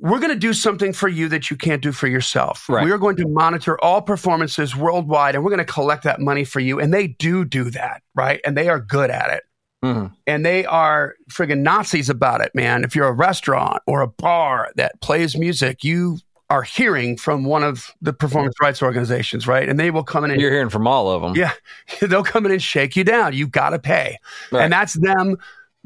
[0.04, 2.68] we're going to do something for you that you can't do for yourself.
[2.68, 2.84] Right.
[2.84, 6.60] We're going to monitor all performances worldwide and we're going to collect that money for
[6.60, 6.78] you.
[6.78, 8.38] And they do do that, right?
[8.44, 9.44] And they are good at it.
[9.82, 10.12] Mm-hmm.
[10.26, 12.84] And they are friggin' Nazis about it, man.
[12.84, 16.18] If you're a restaurant or a bar that plays music, you
[16.50, 19.66] are hearing from one of the performance rights organizations, right?
[19.66, 21.34] And they will come in and You're hearing from all of them.
[21.34, 21.52] yeah,
[22.02, 23.32] they'll come in and shake you down.
[23.32, 24.18] You got to pay.
[24.52, 24.64] Right.
[24.64, 25.38] And that's them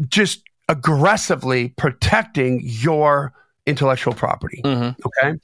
[0.08, 3.32] just aggressively protecting your
[3.68, 4.60] intellectual property.
[4.64, 4.96] Mhm.
[5.06, 5.38] Okay.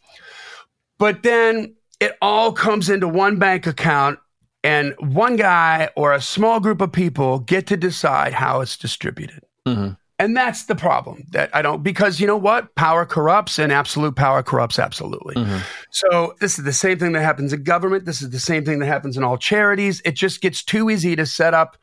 [0.98, 4.18] But then it all comes into one bank account,
[4.62, 9.42] and one guy or a small group of people get to decide how it's distributed.
[9.68, 9.96] Mhm.
[10.18, 12.74] And that's the problem that I don't, because you know what?
[12.76, 15.34] Power corrupts and absolute power corrupts absolutely.
[15.34, 15.60] Mhm.
[15.90, 18.06] So this is the same thing that happens in government.
[18.06, 20.00] This is the same thing that happens in all charities.
[20.04, 21.76] It just gets too easy to set up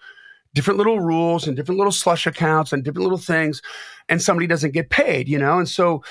[0.53, 3.61] different little rules and different little slush accounts and different little things,
[4.09, 5.57] and somebody doesn't get paid, you know?
[5.57, 6.03] And so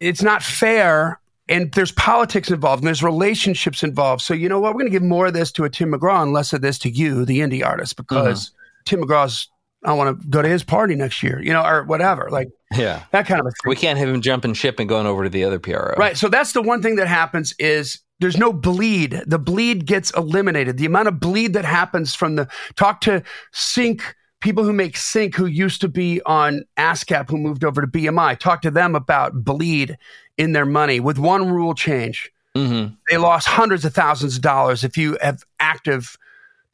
[0.00, 1.20] it's not fair.
[1.48, 4.22] And there's politics involved and there's relationships involved.
[4.22, 4.74] So you know what?
[4.74, 6.78] We're going to give more of this to a Tim McGraw and less of this
[6.80, 8.82] to you, the indie artist, because uh-huh.
[8.86, 9.48] Tim McGraw's,
[9.84, 13.02] I want to go to his party next year, you know, or whatever, like Yeah.
[13.12, 13.68] that kind of a thing.
[13.68, 15.94] We can't have him jumping ship and going over to the other PRO.
[15.98, 16.16] Right.
[16.16, 19.22] So that's the one thing that happens is there's no bleed.
[19.26, 20.78] The bleed gets eliminated.
[20.78, 23.22] The amount of bleed that happens from the talk to
[23.52, 27.86] sync people who make sync who used to be on ASCAP who moved over to
[27.86, 28.38] BMI.
[28.38, 29.96] Talk to them about bleed
[30.36, 32.30] in their money with one rule change.
[32.54, 36.16] hmm They lost hundreds of thousands of dollars if you have active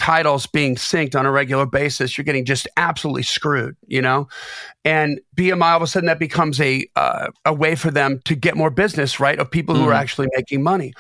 [0.01, 4.27] titles being synced on a regular basis, you're getting just absolutely screwed, you know?
[4.85, 8.35] And BMI, all of a sudden, that becomes a, uh, a way for them to
[8.35, 9.39] get more business, right?
[9.39, 10.01] Of people who are Mhm.
[10.01, 10.95] actually making money.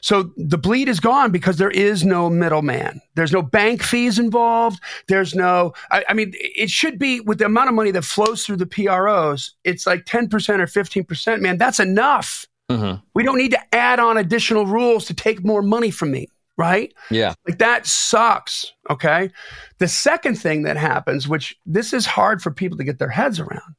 [0.00, 3.00] So the bleed is gone because there is no middleman.
[3.14, 4.80] There's no bank fees involved.
[5.06, 8.44] There's no, I, I mean, it should be with the amount of money that flows
[8.46, 11.42] through the PROs, it's like 10% or 15%.
[11.42, 12.46] Man, that's enough.
[12.70, 16.28] hmm We don't need to add on additional rules to take more money from me,
[16.56, 16.92] right?
[17.10, 17.34] Yeah.
[17.46, 18.72] Like that sucks.
[18.90, 19.30] Okay.
[19.78, 23.38] The second thing that happens, which this is hard for people to get their heads
[23.40, 23.74] around,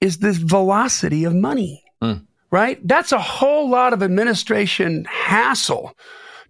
[0.00, 2.24] is the velocity of money, Mm.
[2.50, 2.78] right?
[2.86, 5.96] That's a whole lot of administration hassle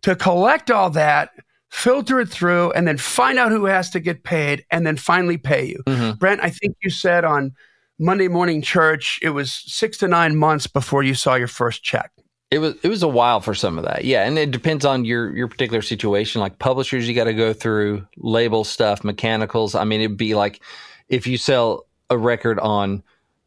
[0.02, 1.30] to collect all that,
[1.70, 5.38] filter it through, and then find out who has to get paid and then finally
[5.38, 5.82] pay you.
[5.86, 7.52] hmm Brent, I think you said on
[7.98, 12.10] Monday Morning Church, it was six to nine months before you saw your first check.
[12.50, 15.04] It was it was a while for some of that, yeah, and it depends on
[15.04, 16.40] your your particular situation.
[16.40, 19.74] Like publishers, you got to go through label stuff, mechanicals.
[19.74, 20.62] I mean, it'd be like
[21.10, 23.02] if you sell a record on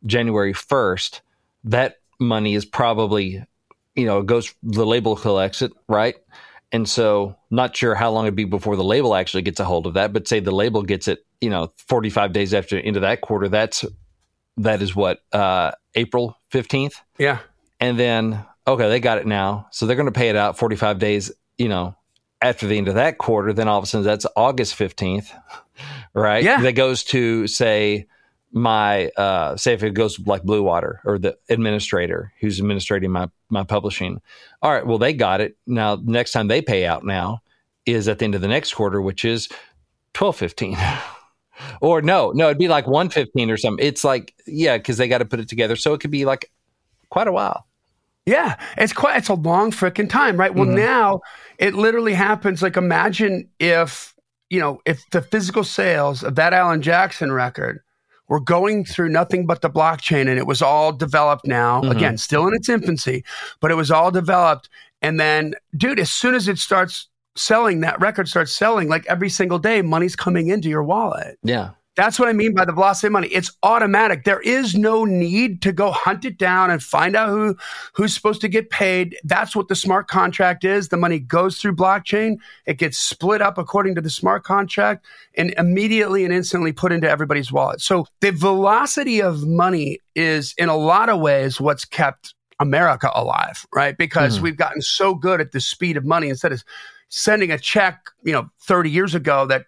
[0.05, 1.21] January first,
[1.63, 3.43] that money is probably
[3.95, 6.15] you know it goes the label collects it right,
[6.71, 9.87] and so not sure how long it'd be before the label actually gets a hold
[9.87, 10.13] of that.
[10.13, 13.49] But say the label gets it, you know, forty five days after into that quarter.
[13.49, 13.83] That's
[14.57, 17.39] that is what uh, April fifteenth Yeah.
[17.79, 19.67] and then okay they got it now.
[19.71, 21.95] So they're going to pay it out 45 days you know
[22.41, 23.53] after the end of that quarter.
[23.53, 25.31] Then all of a sudden that's august 15th
[26.13, 26.43] right?
[26.43, 26.61] Yeah.
[26.61, 28.07] that goes to say
[28.53, 33.29] my uh say if it goes like blue water or the administrator who's administrating my
[33.49, 34.21] my publishing.
[34.61, 35.57] All right well they got it.
[35.65, 37.41] Now next time they pay out now
[37.85, 39.47] is at the end of the next quarter which is
[40.17, 40.77] 1215
[41.81, 43.85] or no no it'd be like 115 or something.
[43.85, 45.75] It's like yeah because they got to put it together.
[45.75, 46.51] So it could be like
[47.09, 47.65] quite a while
[48.31, 50.53] Yeah, it's quite it's a long freaking time, right?
[50.55, 50.75] Well, Mhm.
[50.75, 51.19] now
[51.59, 52.61] it literally happens.
[52.61, 54.13] Like, imagine if
[54.49, 57.79] you know if the physical sales of that Alan Jackson record
[58.29, 61.81] were going through nothing but the blockchain, and it was all developed now.
[61.81, 61.91] Mhm.
[61.91, 63.23] Again, still in its infancy,
[63.59, 64.69] but it was all developed.
[65.01, 68.87] And then, dude, as soon as it starts selling, that record starts selling.
[68.87, 71.37] Like every single day, money's coming into your wallet.
[71.43, 73.27] yeah That's what I mean by the velocity of money.
[73.27, 74.23] It's automatic.
[74.23, 77.57] There is no need to go hunt it down and find out who
[77.93, 79.17] who's supposed to get paid.
[79.25, 80.87] That's what the smart contract is.
[80.87, 82.37] The money goes through blockchain.
[82.65, 87.09] It gets split up according to the smart contract and immediately and instantly put into
[87.09, 87.81] everybody's wallet.
[87.81, 93.65] So the velocity of money is in a lot of ways what's kept America alive,
[93.75, 93.97] right?
[93.97, 94.43] Because Mhm.
[94.43, 96.63] we've gotten so good at the speed of money instead of
[97.09, 99.65] sending a check, you know, 30 years ago that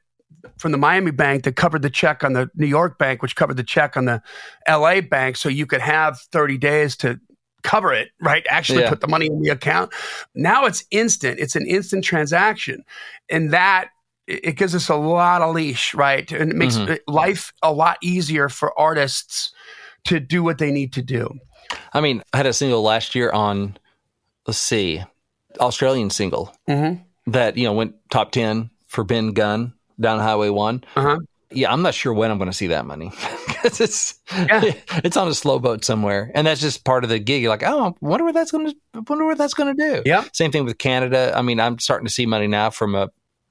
[0.57, 3.57] from the Miami bank that covered the check on the New York bank, which covered
[3.57, 4.21] the check on the
[4.67, 5.37] LA bank.
[5.37, 7.19] So you could have 30 days to
[7.63, 8.45] cover it, right?
[8.49, 8.89] Actually Yeah.
[8.89, 9.93] put the money in the account.
[10.35, 11.39] Now it's instant.
[11.39, 12.83] It's an instant transaction.
[13.29, 13.89] And that
[14.25, 16.31] it gives us a lot of leash, right?
[16.31, 16.97] And it makes Mhm.
[17.07, 19.51] life a lot easier for artists
[20.05, 21.39] to do what they need to do.
[21.93, 23.77] I mean, I had a single last year on,
[24.47, 25.03] let's see,
[25.59, 27.31] Australian single Mm-hmm.
[27.31, 30.83] that, you know, went top 10 for Ben Gunn down Highway 1.
[30.95, 31.19] Uh-huh.
[31.51, 33.11] Yeah, I'm not sure when I'm going to see that money
[33.47, 34.61] because it's Yeah.
[35.03, 37.43] it's on a slow boat somewhere, and that's just part of the gig.
[37.43, 38.75] You're like, oh, I wonder what that's going to
[39.07, 40.01] wonder what that's going to do.
[40.03, 40.23] Yeah.
[40.33, 41.31] Same thing with Canada.
[41.35, 43.09] I mean, I'm starting to see money now from a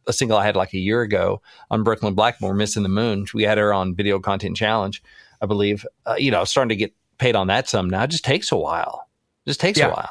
[0.09, 3.45] a single I had like a year ago on Brooklyn Blackmore, "Missing the Moon." We
[3.45, 5.01] had her on Video Content Challenge,
[5.41, 5.87] I believe.
[6.05, 8.03] Uh, you know, starting to get paid on that some now.
[8.03, 9.09] It just takes a while.
[9.47, 9.87] It just takes Yeah.
[9.87, 10.11] a while.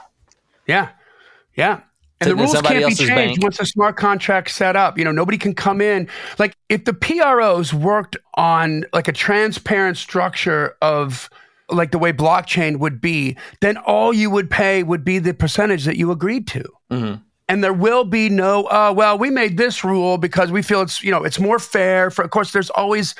[0.65, 0.89] Yeah.
[1.57, 1.81] Yeah.
[2.21, 3.43] And the rules can't be changed bank.
[3.43, 4.97] once a smart contract's set up.
[4.97, 6.07] You know, nobody can come in.
[6.37, 11.29] Like if the PROs worked on like a transparent structure of
[11.69, 15.85] like the way blockchain would be, then all you would pay would be the percentage
[15.85, 16.63] that you agreed to.
[16.91, 17.21] Mm-hmm.
[17.49, 21.03] And there will be no, uh, well, we made this rule because we feel it's,
[21.03, 22.09] you know, it's more fair.
[22.11, 23.15] For, of course, there's always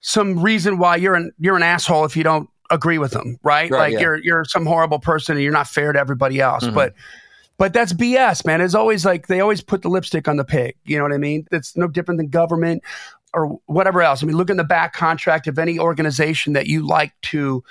[0.00, 3.70] some reason why you're an, you're an asshole if you don't agree with them, right?
[3.70, 4.00] right like yeah.
[4.00, 6.64] you're, you're some horrible person and you're not fair to everybody else.
[6.64, 6.74] Mm-hmm.
[6.74, 6.94] But,
[7.56, 8.60] but that's BS, man.
[8.60, 10.76] It's always like they always put the lipstick on the pig.
[10.84, 11.46] You know what I mean?
[11.52, 12.82] It's no different than government
[13.32, 14.22] or whatever else.
[14.22, 17.64] I mean, look in the back contract of any organization that you like to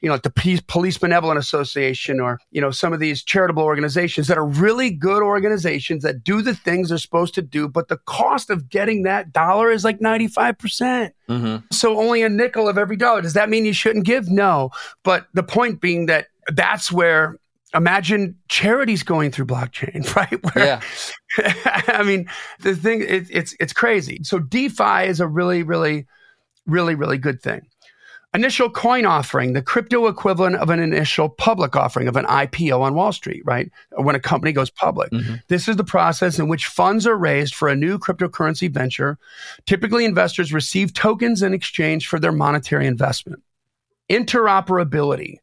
[0.00, 3.62] you know, like the Police, Police Benevolent Association or, you know, some of these charitable
[3.62, 7.88] organizations that are really good organizations that do the things they're supposed to do, but
[7.88, 10.58] the cost of getting that dollar is like 95%.
[10.58, 13.22] percent mm hmm So only a nickel of every dollar.
[13.22, 14.28] Does that mean you shouldn't give?
[14.28, 14.70] No.
[15.02, 17.38] But the point being that that's where
[17.76, 20.54] imagine charities going through blockchain, right?
[20.54, 20.80] Where, yeah.
[21.88, 22.28] I mean,
[22.60, 24.20] the thing it, it's it's crazy.
[24.22, 26.06] So DeFi is a really, really,
[26.66, 27.66] really, really good thing.
[28.34, 32.94] Initial coin offering, the crypto equivalent of an initial public offering of an IPO on
[32.94, 33.70] Wall Street, right?
[33.92, 35.10] When a company goes public.
[35.10, 35.36] Mm-hmm.
[35.48, 39.16] This is the process in which funds are raised for a new cryptocurrency venture.
[39.64, 43.42] Typically, investors receive tokens in exchange for their monetary investment.
[44.10, 45.38] Interoperability,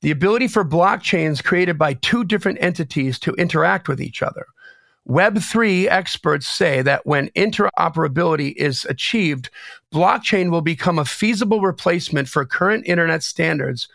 [0.00, 4.46] the ability for blockchains created by two different entities to interact with each other.
[5.08, 9.50] Web3 experts say that when interoperability is achieved,
[9.92, 13.88] blockchain will become a feasible replacement for current internet standards,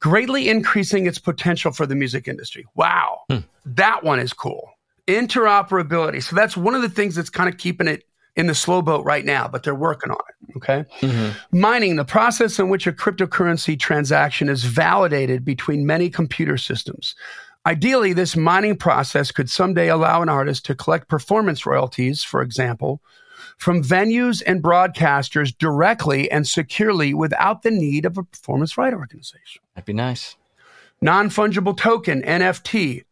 [0.00, 2.64] greatly increasing its potential for the music industry.
[2.74, 3.38] Wow, hmm.
[3.66, 4.70] that one is cool.
[5.06, 6.22] Interoperability.
[6.22, 8.04] So that's one of the things that's kind of keeping it
[8.36, 10.56] in the slow boat right now, but they're working on it.
[10.56, 10.84] Okay.
[11.00, 11.58] Mm-hmm.
[11.58, 17.14] Mining, the process in which a cryptocurrency transaction is validated between many computer systems.
[17.64, 23.00] Ideally, this mining process could someday allow an artist to collect performance royalties, for example,
[23.56, 29.62] from venues and broadcasters directly and securely without the need of a performance right organization.
[29.74, 30.36] That'd be nice.
[31.00, 33.02] Non fungible token, NFT.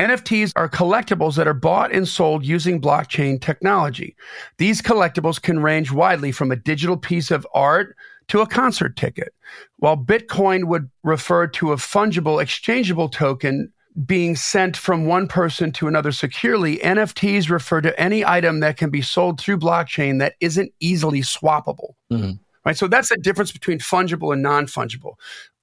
[0.00, 4.16] NFTs are collectibles that are bought and sold using blockchain technology.
[4.58, 7.96] These collectibles can range widely from a digital piece of art
[8.28, 9.34] to a concert ticket,
[9.76, 13.72] while Bitcoin would refer to a fungible exchangeable token
[14.06, 18.90] being sent from one person to another securely, NFTs refer to any item that can
[18.90, 21.94] be sold through blockchain that isn't easily swappable.
[22.10, 22.32] Mm-hmm.
[22.64, 22.76] Right.
[22.76, 25.14] So that's the difference between fungible and non fungible.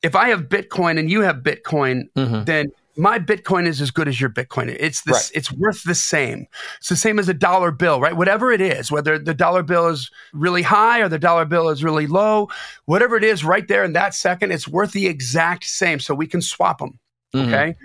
[0.03, 2.43] If I have Bitcoin and you have Bitcoin, mm-hmm.
[2.43, 2.71] then
[3.01, 4.75] my Bitcoin is as good as your Bitcoin.
[4.79, 5.31] It's this, right.
[5.33, 6.45] it's worth the same.
[6.77, 8.15] It's the same as a dollar bill, right?
[8.15, 11.83] Whatever it is, whether the dollar bill is really high or the dollar bill is
[11.83, 12.47] really low,
[12.85, 15.99] whatever it is, right there in that second, it's worth the exact same.
[15.99, 16.99] So we can swap them.
[17.33, 17.51] Mm-hmm.
[17.51, 17.75] Okay.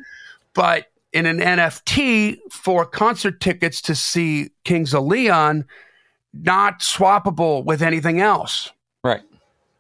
[0.53, 5.65] But in an NFT for concert tickets to see Kings of Leon,
[6.35, 8.71] not swappable with anything else.
[9.03, 9.23] Right.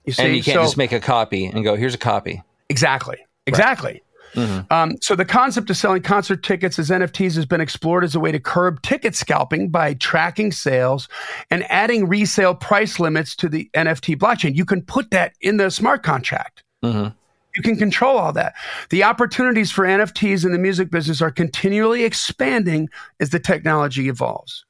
[0.06, 2.42] You see, and you can't so, just make a copy and go, here's a copy.
[2.70, 3.18] Exactly.
[3.46, 3.92] Exactly.
[3.92, 4.02] Right.
[4.34, 4.72] Mm-hmm.
[4.72, 8.20] Um, so the concept of selling concert tickets as NFTs has been explored as a
[8.20, 11.08] way to curb ticket scalping by tracking sales
[11.50, 14.54] and adding resale price limits to the NFT blockchain.
[14.54, 16.64] You can put that in the smart contract.
[16.84, 17.08] Mm-hmm.
[17.56, 18.54] You can control all that.
[18.90, 24.66] The opportunities for NFTs in the music business are continually expanding as the technology evolves.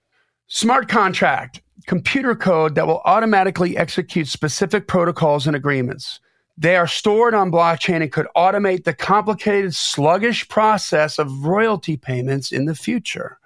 [0.46, 6.20] Smart contract, computer code that will automatically execute specific protocols and agreements.
[6.58, 12.50] They are stored on blockchain and could automate the complicated, sluggish process of royalty payments
[12.50, 13.38] in the future.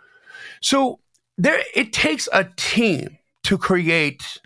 [0.61, 1.01] So
[1.37, 4.39] there, it takes a team to create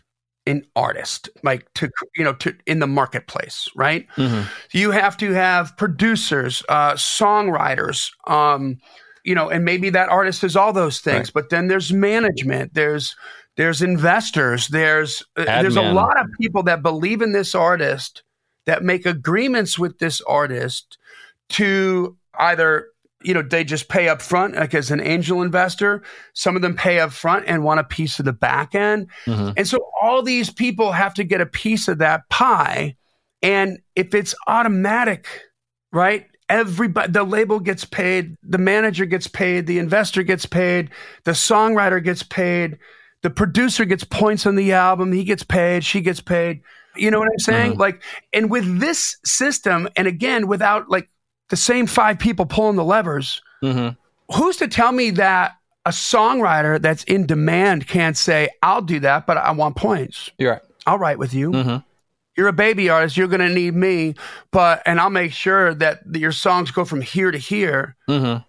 [0.46, 4.42] an artist like to you know to in the marketplace right mm-hmm.
[4.72, 8.76] you have to have producers uh songwriters um
[9.24, 11.32] you know and maybe that artist is all those things right.
[11.32, 13.16] but then there's management there's
[13.56, 18.22] there's investors there's uh, there's a lot of people that believe in this artist
[18.66, 20.98] that make agreements with this artist
[21.50, 22.88] to either
[23.24, 26.02] you know, they just pay up front, like as an angel investor.
[26.34, 29.08] Some of them pay up front and want a piece of the back end.
[29.26, 29.52] Mm-hmm.
[29.56, 32.96] And so all these people have to get a piece of that pie.
[33.42, 35.26] And if it's automatic,
[35.92, 36.26] right?
[36.50, 40.90] Everybody, the label gets paid, the manager gets paid, the investor gets paid,
[41.24, 42.78] the songwriter gets paid,
[43.22, 46.60] the producer gets points on the album, he gets paid, she gets paid.
[46.96, 47.72] You know what I'm saying?
[47.72, 47.80] Mm-hmm.
[47.80, 51.08] Like, and with this system, and again, without like
[51.50, 53.42] the same five people pulling the levers.
[53.62, 53.94] Mm-hmm.
[54.36, 55.52] Who's to tell me that
[55.84, 60.30] a songwriter that's in demand can't say, I'll do that, but I want points.
[60.38, 60.62] You're right.
[60.86, 61.50] I'll write with you.
[61.50, 61.76] Mm-hmm.
[62.36, 63.16] You're a baby artist.
[63.16, 64.14] You're going to need me,
[64.50, 67.96] but, and I'll make sure that your songs go from here to here.
[68.08, 68.42] Mm-hmm.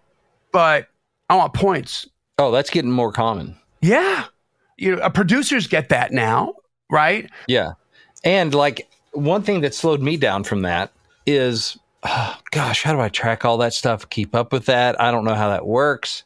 [0.51, 0.87] but
[1.29, 2.07] I want points.
[2.37, 3.57] Oh, that's getting more common.
[3.81, 4.25] Yeah.
[4.77, 6.53] You know, uh, producers get that now,
[6.89, 7.29] right?
[7.47, 7.73] Yeah.
[8.25, 10.91] And like one thing that slowed me down from that
[11.25, 14.09] is, oh, gosh, how do I track all that stuff?
[14.09, 14.99] Keep up with that?
[14.99, 16.23] I don't know how that works.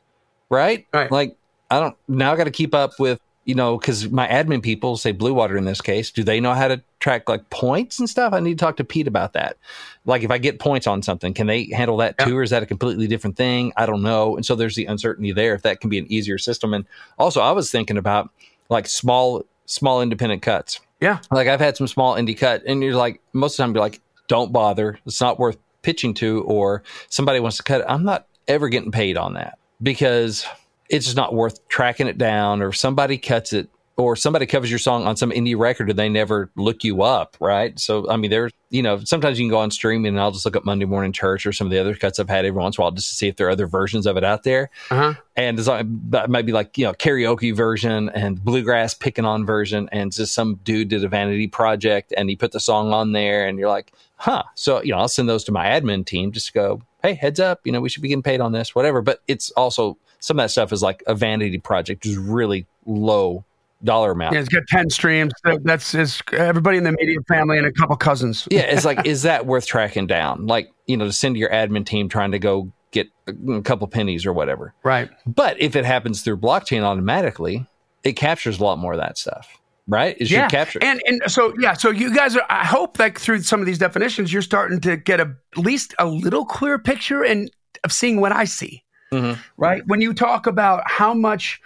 [0.49, 0.87] Right?
[0.91, 1.11] Right.
[1.11, 1.37] Like,
[1.69, 4.97] I don't, now I got to keep up with, you know, because my admin people,
[4.97, 8.09] say Blue Water in this case, do they know how to track like points and
[8.09, 8.33] stuff?
[8.33, 9.57] I need to talk to Pete about that.
[10.05, 12.37] Like, if I get points on something, can they handle that too?
[12.37, 13.71] Or is that a completely different thing?
[13.77, 14.35] I don't know.
[14.35, 16.73] And so there's the uncertainty there if that can be an easier system.
[16.73, 16.85] And
[17.19, 18.31] also, I was thinking about
[18.69, 20.79] like small, small independent cuts.
[21.01, 21.19] Yeah.
[21.31, 23.83] Like I've had some small indie cut, and you're like, most of the time, you're
[23.83, 24.99] like, don't bother.
[25.05, 27.87] It's not worth pitching to, or somebody wants to cut it.
[27.87, 30.45] I'm not ever getting paid on that because
[30.89, 33.69] it's just not worth tracking it down, or somebody cuts it,
[33.99, 37.35] or somebody covers your song on some indie record and they never look you up,
[37.39, 37.77] right?
[37.77, 40.45] So, I mean, there's, you know, sometimes you can go on streaming and I'll just
[40.45, 42.77] look up Monday Morning Church or some of the other cuts I've had every once
[42.77, 44.69] in a while just to see if there are other versions of it out there.
[44.89, 45.15] Uh-huh.
[45.35, 49.89] And it might be like, you know, karaoke version and bluegrass picking on version.
[49.91, 53.47] And just some dude did a vanity project and he put the song on there
[53.47, 54.43] and you're like, huh.
[54.55, 57.39] So, you know, I'll send those to my admin team just to go, hey, heads
[57.39, 59.01] up, you know, we should be getting paid on this, whatever.
[59.01, 63.45] But it's also, some of that stuff is like a vanity project, just really low
[63.83, 64.33] dollar amount.
[64.33, 65.33] Yeah, it's got 10 streams.
[65.63, 68.47] That's is everybody in the media family and a couple cousins.
[68.51, 70.47] yeah, it's like, is that worth tracking down?
[70.47, 74.25] Like, you know, to send your admin team trying to go get a couple pennies
[74.25, 74.73] or whatever.
[74.83, 75.09] Right.
[75.25, 77.67] But if it happens through blockchain automatically,
[78.03, 79.57] it captures a lot more of that stuff.
[79.87, 80.15] Right?
[80.19, 80.41] Is yeah.
[80.41, 80.79] your capture.
[80.83, 83.79] And and so yeah, so you guys are I hope like through some of these
[83.79, 87.49] definitions, you're starting to get a, at least a little clearer picture and
[87.83, 88.83] of seeing what I see.
[89.11, 89.41] Mm-hmm.
[89.57, 89.81] Right.
[89.87, 91.59] When you talk about how much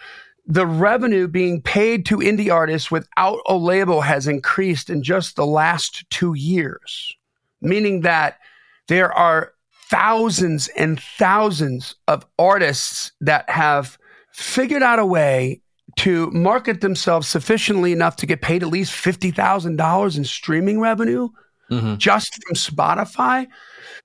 [0.45, 5.45] the revenue being paid to indie artists without a label has increased in just the
[5.45, 7.15] last two years,
[7.61, 8.39] meaning that
[8.87, 9.53] there are
[9.89, 13.97] thousands and thousands of artists that have
[14.33, 15.61] figured out a way
[15.95, 21.29] to market themselves sufficiently enough to get paid at least $50,000 in streaming revenue
[21.69, 21.97] Mhm.
[21.99, 23.47] just from Spotify.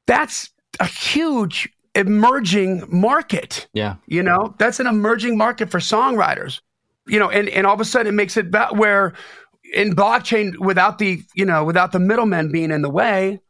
[0.07, 1.69] That's a huge
[1.99, 3.69] emerging market.
[3.73, 3.97] Yeah.
[4.07, 6.61] You know, that's an emerging market for songwriters.
[7.07, 9.15] You know, and, and all of a sudden it makes it that where
[9.75, 13.41] in blockchain without the, you know, without the middlemen being in the way,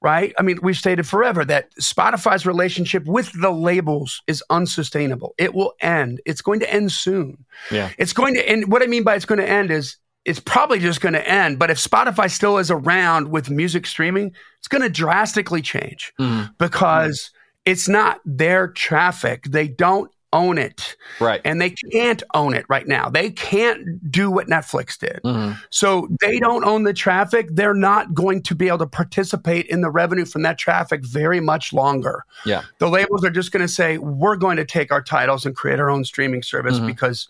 [0.00, 0.34] right?
[0.38, 5.34] I mean, we've stated forever that Spotify's relationship with the labels is unsustainable.
[5.38, 6.20] It will end.
[6.26, 7.44] It's going to end soon.
[7.70, 7.90] Yeah.
[7.98, 8.72] It's going to end.
[8.72, 11.58] What I mean by it's going to end is it's probably just going to end.
[11.58, 16.50] But if Spotify still is around with music streaming, it's going to drastically change Mhm.
[16.58, 17.30] because
[17.64, 19.44] it's not their traffic.
[19.44, 20.96] They don't own it.
[21.20, 21.42] Right.
[21.44, 23.10] And they can't own it right now.
[23.10, 25.20] They can't do what Netflix did.
[25.22, 25.58] Mhm.
[25.68, 27.48] So they don't own the traffic.
[27.50, 31.38] They're not going to be able to participate in the revenue from that traffic very
[31.40, 32.24] much longer.
[32.46, 32.62] Yeah.
[32.78, 35.78] The labels are just going to say, we're going to take our titles and create
[35.78, 36.86] our own streaming service Mhm.
[36.86, 37.28] because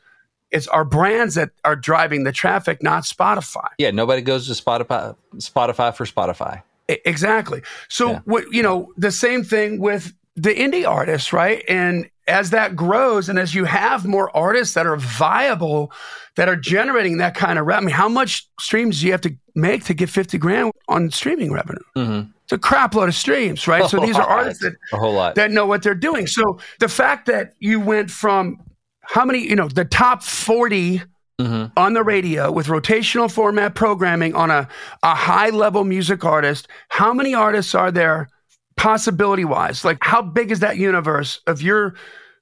[0.53, 3.67] it's our brands that are driving the traffic, not Spotify.
[3.79, 3.91] Yeah.
[3.91, 6.63] Nobody goes to Spotify, Spotify for Spotify.
[6.89, 7.63] Exactly.
[7.89, 8.21] So Yeah.
[8.27, 11.63] what you know, the same thing with the indie artists, right?
[11.69, 15.93] And as that grows and as you have more artists that are viable
[16.37, 19.21] that are generating that kind of revenue, I mean, how much streams do you have
[19.23, 21.83] to make to get 50 grand on streaming revenue?
[21.97, 22.33] Mhm.
[22.45, 23.89] It's a crap load of streams, right?
[23.91, 25.35] So A these are artists that A whole lot.
[25.35, 26.27] that know what they're doing.
[26.27, 28.59] So the fact that you went from
[29.03, 31.03] how many, you know, the top 40
[31.41, 31.73] Mhm.
[31.77, 34.69] on the radio with rotational format programming on a,
[35.03, 38.29] a high level music artist, how many artists are there
[38.77, 39.85] possibility wise?
[39.85, 41.95] Like, how big is that universe of your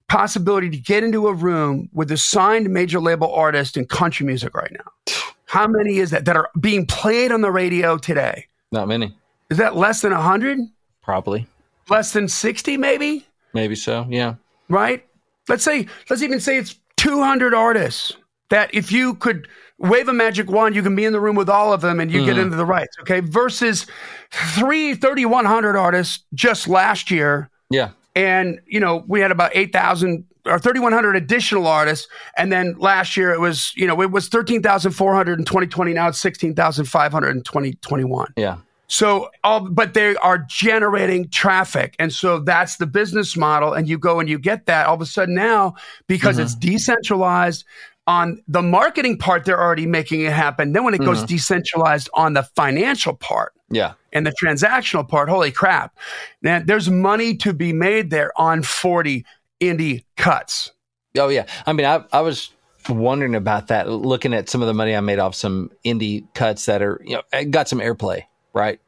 [0.08, 4.54] possibility to get into a room with a signed major label artist in country music
[4.54, 5.14] right now?
[5.46, 8.46] How many is that that are being played on the radio today?
[8.72, 9.14] Not many.
[9.50, 10.58] Is that less than 100?
[11.02, 11.46] Probably.
[11.88, 13.26] Less than 60, maybe?
[13.52, 14.06] Maybe so.
[14.08, 14.34] Yeah.
[14.68, 15.04] right?
[15.48, 18.12] Let's say, let's even say it's 200 artists
[18.50, 19.48] that if you could
[19.80, 22.12] wave a magic wand, you can be in the room with all of them and
[22.12, 22.44] you get mm-hmm.
[22.44, 23.20] into the rights, okay?
[23.20, 23.86] Versus
[24.30, 27.50] three 3,100 artists just last year.
[27.70, 27.90] Yeah.
[28.14, 32.08] And, you know, we had about 8,000 or 3,100 additional artists.
[32.36, 35.92] And then last year it was, you know, it was 13,400 in 2020.
[35.94, 38.34] Now it's 16,500 in 2021.
[38.36, 38.58] Yeah.
[38.90, 41.94] So, all, but they are generating traffic.
[42.00, 43.72] And so that's the business model.
[43.72, 45.76] And you go and you get that all of a sudden now
[46.08, 46.46] because mm-hmm.
[46.46, 47.64] it's decentralized
[48.10, 50.72] on the marketing part, they're already making it happen.
[50.72, 53.92] Then when it goes decentralized on the financial part Yeah.
[54.12, 55.96] and the transactional part, holy crap.
[56.42, 59.24] Now, there's money to be made there on 40
[59.60, 60.72] indie cuts.
[61.16, 61.46] Oh yeah.
[61.66, 62.50] I mean, I I was
[62.88, 66.66] wondering about that, looking at some of the money I made off some indie cuts
[66.66, 68.80] that are you know got some airplay, right?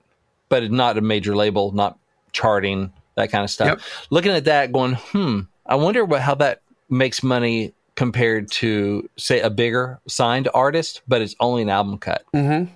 [0.49, 1.97] But not a major label, not
[2.33, 3.69] charting that kind of stuff.
[3.69, 3.81] Yep.
[4.11, 5.41] Looking at that, going, hmm.
[5.67, 11.23] I wonder what how that makes money compared to say a bigger signed artist, but
[11.23, 12.25] it's only an album cut.
[12.35, 12.73] Mm-hmm.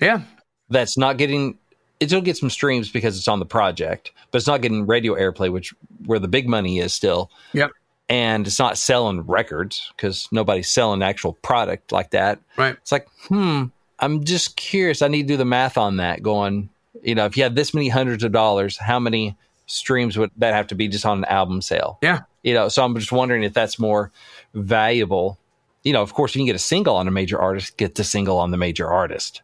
[0.00, 0.22] Yeah.
[0.68, 1.58] That's not getting
[2.00, 5.50] it'll get some streams because it's on the project, but it's not getting radio airplay,
[5.50, 5.74] which
[6.04, 7.30] where the big money is still.
[7.52, 7.70] Yep.
[8.08, 12.38] And it's not selling records because nobody's selling actual product like that.
[12.56, 12.74] Right.
[12.74, 13.64] It's like, hmm,
[13.98, 15.02] I'm just curious.
[15.02, 16.22] I need to do the math on that.
[16.22, 16.68] Going,
[17.02, 19.36] you know, if you had this many hundreds of dollars, how many
[19.66, 21.98] streams would that have to be just on an album sale?
[22.00, 22.20] Yeah.
[22.44, 24.12] You know, so I'm just wondering if that's more
[24.56, 25.38] valuable.
[25.84, 27.94] You know, of course, if you can get a single on a major artist, get
[27.94, 29.42] the single on the major artist.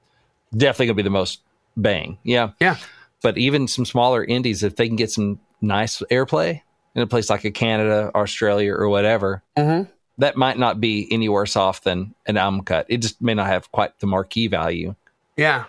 [0.56, 1.40] Definitely gonna be the most
[1.76, 2.18] bang.
[2.24, 2.50] Yeah.
[2.60, 2.76] Yeah.
[3.22, 6.60] But even some smaller indies, if they can get some nice airplay
[6.94, 9.88] in a place like a Canada, Australia, or whatever, Mm-hmm.
[10.18, 12.86] that might not be any worse off than an album cut.
[12.88, 14.94] It just may not have quite the marquee value.
[15.36, 15.64] Yeah.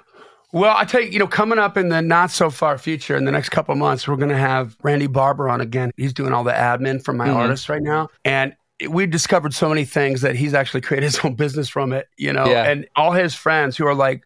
[0.51, 3.25] Well, I tell you, you know, coming up in the not so far future, in
[3.25, 5.91] the next couple months, we're going to have Randy Barber on again.
[5.97, 7.35] He's doing all the admin for my Mhm.
[7.35, 8.09] artists right now.
[8.25, 8.53] And
[8.87, 12.31] we discovered so many things that he's actually created his own business from it, you
[12.33, 12.63] know, Yeah.
[12.65, 14.23] and all his friends who are like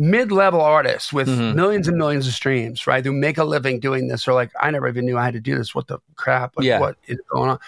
[0.00, 1.56] mid level artists with Mhm.
[1.56, 3.04] millions and millions of streams, right?
[3.04, 5.40] Who make a living doing this are like, I never even knew I had to
[5.40, 5.74] do this.
[5.74, 6.52] What the crap?
[6.56, 6.78] Like, Yeah.
[6.78, 7.58] What is going on?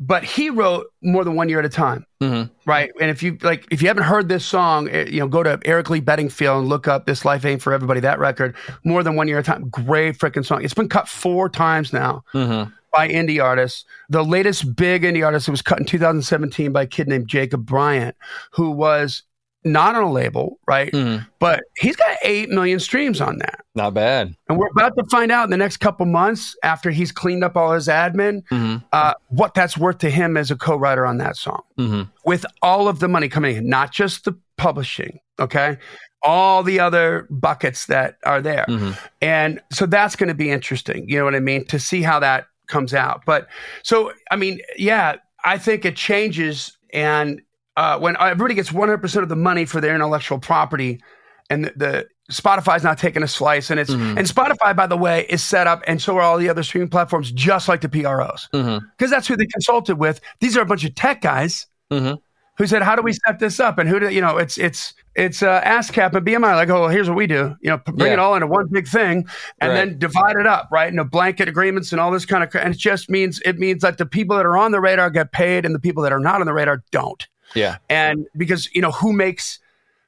[0.00, 2.50] But he wrote more than one year at a time Mm-hmm.
[2.64, 2.90] right?
[3.02, 5.60] And if you like, if you haven't heard this song, eh, you know, go to
[5.66, 9.14] Eric Lee Beddingfield and look up "This Life Ain't for Everybody." That record, more than
[9.14, 10.64] one year at a time, great freaking song.
[10.64, 12.70] It's been cut four times now Mm-hmm.
[12.94, 13.84] By indie artists.
[14.08, 17.66] The latest big indie artist that was cut in 2017 by a kid named Jacob
[17.66, 18.16] Bryant,
[18.52, 19.22] who was
[19.66, 20.92] not on a label, right?
[20.92, 21.24] Mm-hmm.
[21.38, 23.60] But he's got eight million streams on that.
[23.74, 24.34] Not bad.
[24.48, 27.56] And we're about to find out in the next couple months after he's cleaned up
[27.56, 28.84] all his admin Mm-hmm.
[28.92, 32.02] uh, what that's worth to him as a co-writer on that song Mm-hmm.
[32.26, 35.78] with all of the money coming in, not just the publishing, okay?
[36.22, 38.66] All the other buckets that are there.
[38.68, 38.92] Mm-hmm.
[39.22, 42.18] And so that's going to be interesting, you know what I mean, to see how
[42.20, 43.22] that comes out.
[43.26, 43.48] But
[43.82, 46.76] so, I mean, yeah, I think it changes.
[46.92, 47.40] And
[47.76, 51.02] uh, when everybody gets 100% of the money for their intellectual property
[51.50, 54.16] and the, the Spotify's not taking a slice and it's, Mhm.
[54.16, 56.88] and Spotify, by the way, is set up and so are all the other streaming
[56.88, 58.86] platforms, just like the PROs, Mm-hmm.
[58.96, 60.20] because that's who they consulted with.
[60.40, 62.14] These are a bunch of tech guys Mm-hmm.
[62.56, 64.36] Who said, "How do we set this up?" And who do you know?
[64.38, 66.54] It's it's it's uh, ASCAP and BMI.
[66.54, 67.56] Like, oh, well, here's what we do.
[67.60, 69.26] You know, bring it all into one big thing,
[69.60, 69.74] and Right.
[69.74, 70.88] then divide it up, right?
[70.88, 72.54] Into blanket agreements and all this kind of.
[72.54, 75.32] And it just means it means that the people that are on the radar get
[75.32, 77.26] paid, and the people that are not on the radar don't.
[77.54, 77.76] Yeah.
[77.88, 79.58] And because you know who makes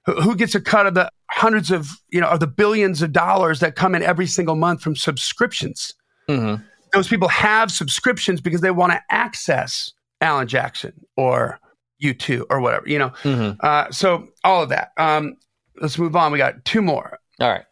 [0.04, 3.12] who, who gets a cut of the hundreds of you know of the billions of
[3.12, 5.94] dollars that come in every single month from subscriptions.
[6.28, 6.62] Mm-hmm.
[6.92, 11.60] Those people have subscriptions because they want to access Alan Jackson or
[12.02, 13.10] U2 or whatever, you know.
[13.22, 13.58] Mm-hmm.
[13.60, 14.92] Uh, so all of that.
[14.96, 15.36] Um,
[15.80, 16.32] let's move on.
[16.32, 17.18] We got two more.
[17.40, 17.64] All right.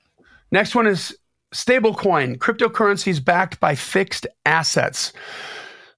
[0.51, 1.17] Next one is
[1.55, 5.13] stablecoin, cryptocurrencies backed by fixed assets,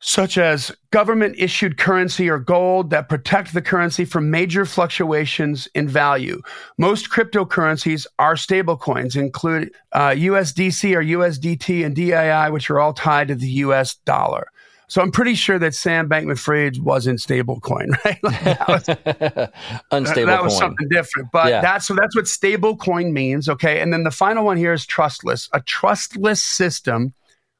[0.00, 5.88] such as government issued currency or gold that protect the currency from major fluctuations in
[5.88, 6.40] value.
[6.78, 13.28] Most cryptocurrencies are stablecoins, include uh, USDC or USDT and DAI, which are all tied
[13.28, 14.48] to the US dollar.
[14.88, 18.22] So I'm pretty sure that Sam Bankman Fried wasn't stablecoin, right?
[18.22, 19.48] Like that was-
[19.90, 20.60] Unstable that was coin.
[20.60, 21.28] something different.
[21.32, 21.60] But Yeah.
[21.60, 23.48] that's so that's what stablecoin means.
[23.48, 23.80] Okay.
[23.80, 25.48] And then the final one here is trustless.
[25.52, 27.12] A trustless system,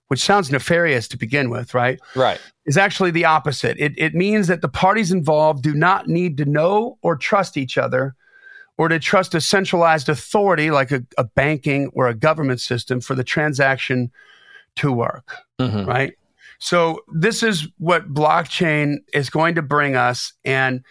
[0.08, 1.98] which sounds nefarious to begin with, right?
[2.14, 2.40] Right.
[2.64, 3.76] Is actually the opposite.
[3.78, 7.76] It it means that the parties involved do not need to know or trust each
[7.76, 8.14] other
[8.78, 13.14] or to trust a centralized authority like a, a banking or a government system for
[13.16, 14.12] the transaction
[14.76, 15.86] to work Mm-hmm.
[15.88, 16.12] right?
[16.58, 20.32] So this is what blockchain is going to bring us.
[20.44, 20.82] And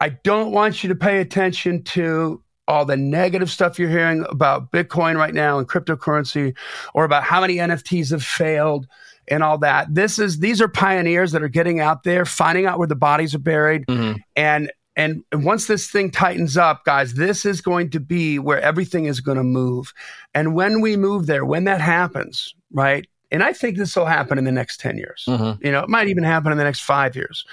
[0.00, 4.72] I don't want you to pay attention to all the negative stuff you're hearing about
[4.72, 6.56] Bitcoin right now and cryptocurrency
[6.94, 8.86] or about how many NFTs have failed
[9.28, 9.94] and all that.
[9.94, 13.34] This is these are pioneers that are getting out there, finding out where the bodies
[13.34, 14.18] are buried Mm-hmm.
[14.36, 18.60] and and and once this thing tightens up, guys, this is going to be where
[18.60, 19.92] everything is going to move.
[20.34, 23.06] And when we move there, when that happens, right?
[23.34, 25.24] And I think this will happen in the next 10 years.
[25.26, 25.66] Mm-hmm.
[25.66, 27.44] You know, it might even happen in the next five years.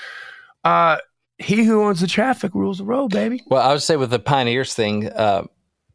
[0.64, 0.98] Uh,
[1.40, 3.42] he who owns the traffic rules the road, baby.
[3.48, 5.46] Well, I would say with the pioneers thing, uh,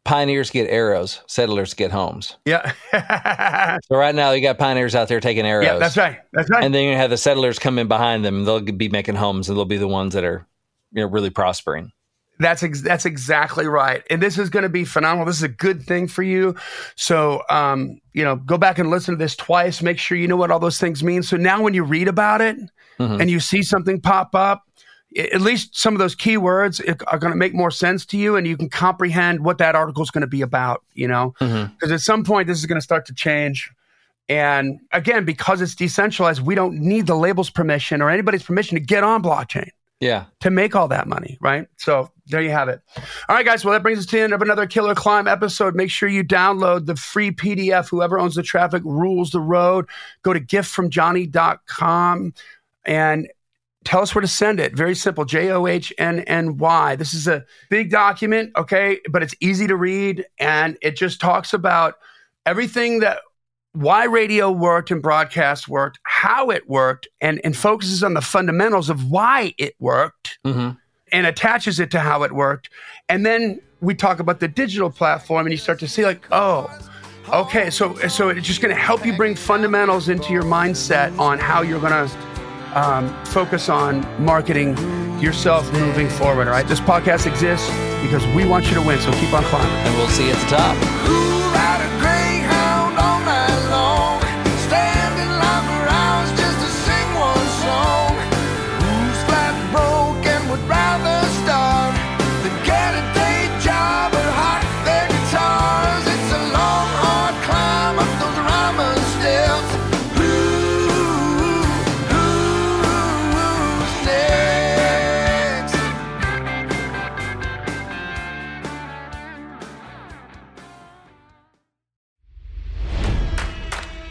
[0.05, 2.37] pioneers get arrows, settlers get homes.
[2.45, 2.73] Yeah.
[2.93, 5.67] yeah, So right now you got pioneers out there taking arrows.
[5.67, 6.19] Yeah, that's right.
[6.33, 6.65] That's right.
[6.65, 8.45] And then you have the settlers come in behind them.
[8.45, 10.45] They'll be making homes, and they'll be the ones that are,
[10.91, 11.93] you know, really prospering.
[12.39, 15.25] That's ex- that's exactly right, and this is going to be phenomenal.
[15.25, 16.55] This is a good thing for you.
[16.95, 19.81] So, um, you know, go back and listen to this twice.
[19.83, 21.23] Make sure you know what all those things mean.
[21.23, 22.59] So now, when you read about it
[22.99, 23.21] Mhm.
[23.23, 24.65] and you see something pop up,
[25.17, 28.47] at least some of those keywords are going to make more sense to you, and
[28.47, 30.83] you can comprehend what that article is going to be about.
[30.93, 33.71] You know, because at some point this is going to start to change
[34.29, 38.81] And again, because it's decentralized, we don't need the label's permission or anybody's permission to
[38.81, 39.69] get on blockchain.
[40.01, 40.27] Yeah.
[40.41, 41.67] To make all that money, right?
[41.79, 42.83] So there you have it.
[43.29, 43.65] All right, guys.
[43.65, 45.75] Well, that brings us to the end of another Killer Climb episode.
[45.75, 47.89] Make sure you download the free PDF.
[47.89, 49.87] Whoever owns the traffic rules the road.
[50.23, 52.35] Go to giftfromjohnny.com
[52.85, 53.29] and
[53.85, 54.77] tell us where to send it.
[54.77, 56.97] Very simple J O H N N Y.
[56.97, 61.55] This is a big document, okay, but it's easy to read and it just talks
[61.55, 61.95] about
[62.45, 63.21] everything that
[63.77, 68.89] why radio worked and broadcast worked, how it worked, and, and focuses on the fundamentals
[68.91, 70.71] of why it worked Mm-hmm.
[71.13, 72.71] and attaches it to how it worked.
[73.09, 76.71] And then we talk about the digital platform and you start to see like, oh,
[77.33, 81.63] okay, so so it's just gonna help you bring fundamentals into your mindset on how
[81.63, 82.09] you're gonna
[82.75, 84.77] um, focus on marketing
[85.21, 86.47] yourself moving forward.
[86.47, 86.67] All right.
[86.69, 87.69] This podcast exists
[88.03, 88.99] because we want you to win.
[89.01, 89.73] So keep on climbing.
[89.87, 91.26] And we'll see you at the top.